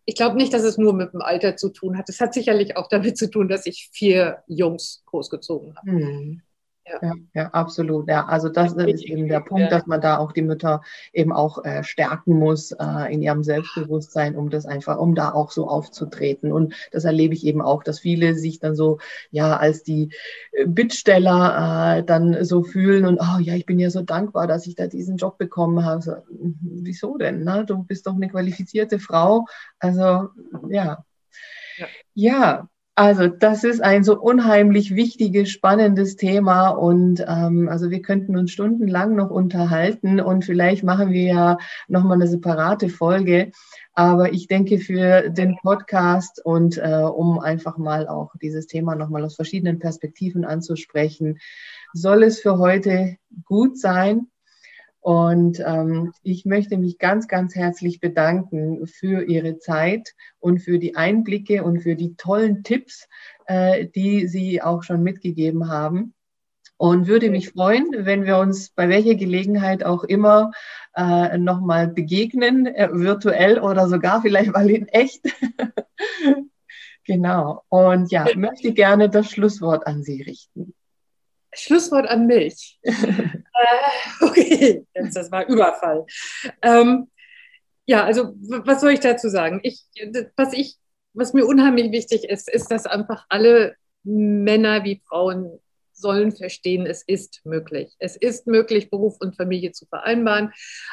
[0.06, 2.10] ich glaube nicht, dass es nur mit dem Alter zu tun hat.
[2.10, 5.92] Es hat sicherlich auch damit zu tun, dass ich vier Jungs großgezogen habe.
[5.92, 6.42] Mhm.
[6.88, 7.00] Ja.
[7.02, 7.14] ja.
[7.34, 8.08] Ja, absolut.
[8.08, 10.82] Ja, also das ist eben der Punkt, dass man da auch die Mütter
[11.14, 15.52] eben auch äh, stärken muss äh, in ihrem Selbstbewusstsein, um das einfach, um da auch
[15.52, 16.52] so aufzutreten.
[16.52, 19.00] Und das erlebe ich eben auch, dass viele sich dann so,
[19.32, 20.12] ja, als die
[20.52, 24.68] äh, Bittsteller äh, dann so fühlen und, oh ja, ich bin ja so dankbar, dass
[24.68, 26.02] ich da diesen Job bekommen habe.
[26.02, 27.44] So, hm, wieso denn?
[27.44, 27.66] Ne?
[27.66, 29.46] Du bist doch eine qualifizierte Frau.
[29.80, 30.30] Also,
[30.70, 31.04] ja.
[31.78, 38.02] Ja, ja also das ist ein so unheimlich wichtiges, spannendes Thema und ähm, also wir
[38.02, 41.58] könnten uns stundenlang noch unterhalten und vielleicht machen wir ja
[41.90, 43.52] nochmal eine separate Folge.
[43.94, 49.26] Aber ich denke für den Podcast und äh, um einfach mal auch dieses Thema nochmal
[49.26, 51.40] aus verschiedenen Perspektiven anzusprechen,
[51.94, 54.28] soll es für heute gut sein.
[55.06, 60.96] Und ähm, ich möchte mich ganz, ganz herzlich bedanken für Ihre Zeit und für die
[60.96, 63.08] Einblicke und für die tollen Tipps,
[63.46, 66.16] äh, die Sie auch schon mitgegeben haben.
[66.78, 70.50] Und würde mich freuen, wenn wir uns bei welcher Gelegenheit auch immer
[70.96, 75.22] äh, nochmal begegnen, äh, virtuell oder sogar vielleicht mal in echt.
[77.06, 77.62] genau.
[77.70, 80.74] Und ja, möchte gerne das Schlusswort an Sie richten.
[81.56, 82.80] Schlusswort an mich.
[82.84, 86.06] äh, okay, jetzt, das war Überfall.
[86.62, 87.08] Ähm,
[87.86, 89.60] ja, also was soll ich dazu sagen?
[89.64, 89.84] Ich,
[90.36, 90.76] was, ich,
[91.14, 95.60] was mir unheimlich wichtig ist, ist, dass einfach alle Männer wie Frauen
[95.96, 97.96] sollen verstehen, es ist möglich.
[98.00, 100.52] Es ist möglich, Beruf und Familie zu vereinbaren,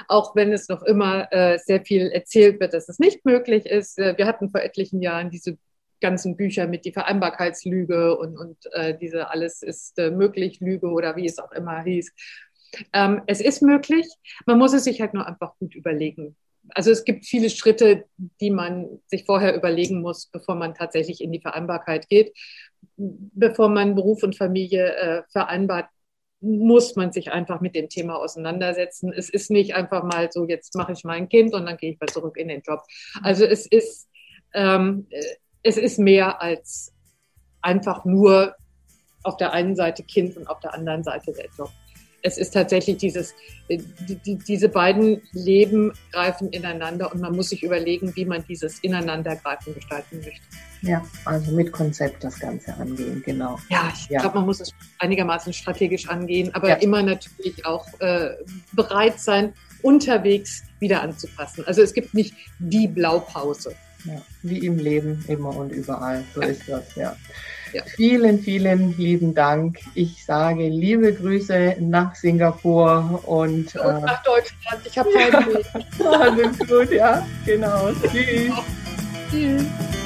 [0.09, 3.99] auch wenn es noch immer äh, sehr viel erzählt wird, dass es nicht möglich ist.
[3.99, 5.59] Äh, wir hatten vor etlichen Jahren diese
[6.03, 11.17] ganzen Bücher mit die Vereinbarkeitslüge und, und äh, diese alles ist äh, möglich Lüge oder
[11.17, 12.13] wie es auch immer hieß.
[12.93, 14.07] Ähm, es ist möglich,
[14.47, 16.37] man muss es sich halt nur einfach gut überlegen.
[16.71, 18.05] Also es gibt viele Schritte,
[18.41, 22.33] die man sich vorher überlegen muss, bevor man tatsächlich in die Vereinbarkeit geht.
[22.97, 25.87] Bevor man Beruf und Familie äh, vereinbart,
[26.41, 29.13] muss man sich einfach mit dem Thema auseinandersetzen.
[29.13, 32.01] Es ist nicht einfach mal so, jetzt mache ich mein Kind und dann gehe ich
[32.01, 32.81] mal zurück in den Job.
[33.23, 34.09] Also es ist,
[34.53, 35.07] ähm,
[35.63, 36.93] es ist mehr als
[37.61, 38.55] einfach nur
[39.23, 41.71] auf der einen Seite Kind und auf der anderen Seite der Job.
[42.25, 43.35] Es ist tatsächlich dieses,
[43.69, 48.79] die, die, diese beiden Leben greifen ineinander und man muss sich überlegen, wie man dieses
[48.79, 50.41] Ineinandergreifen gestalten möchte.
[50.83, 53.59] Ja, also mit Konzept das Ganze angehen, genau.
[53.71, 54.21] Ja, ich ja.
[54.21, 56.75] glaube, man muss es einigermaßen strategisch angehen, aber ja.
[56.77, 58.31] immer natürlich auch äh,
[58.73, 59.53] bereit sein,
[59.83, 61.65] unterwegs wieder anzupassen.
[61.67, 63.75] Also es gibt nicht die Blaupause.
[64.05, 66.25] Ja, wie im Leben immer und überall.
[66.35, 66.49] So ja.
[66.49, 67.17] ist das, ja.
[67.73, 67.83] Ja.
[67.97, 69.79] Vielen, vielen lieben Dank.
[69.95, 74.83] Ich sage liebe Grüße nach Singapur und, und äh, nach Deutschland.
[74.85, 76.05] Ich habe Heimweh.
[76.05, 77.91] Alles gut, ja, genau.
[78.13, 78.53] Tschüss.
[79.31, 80.02] Tschüss.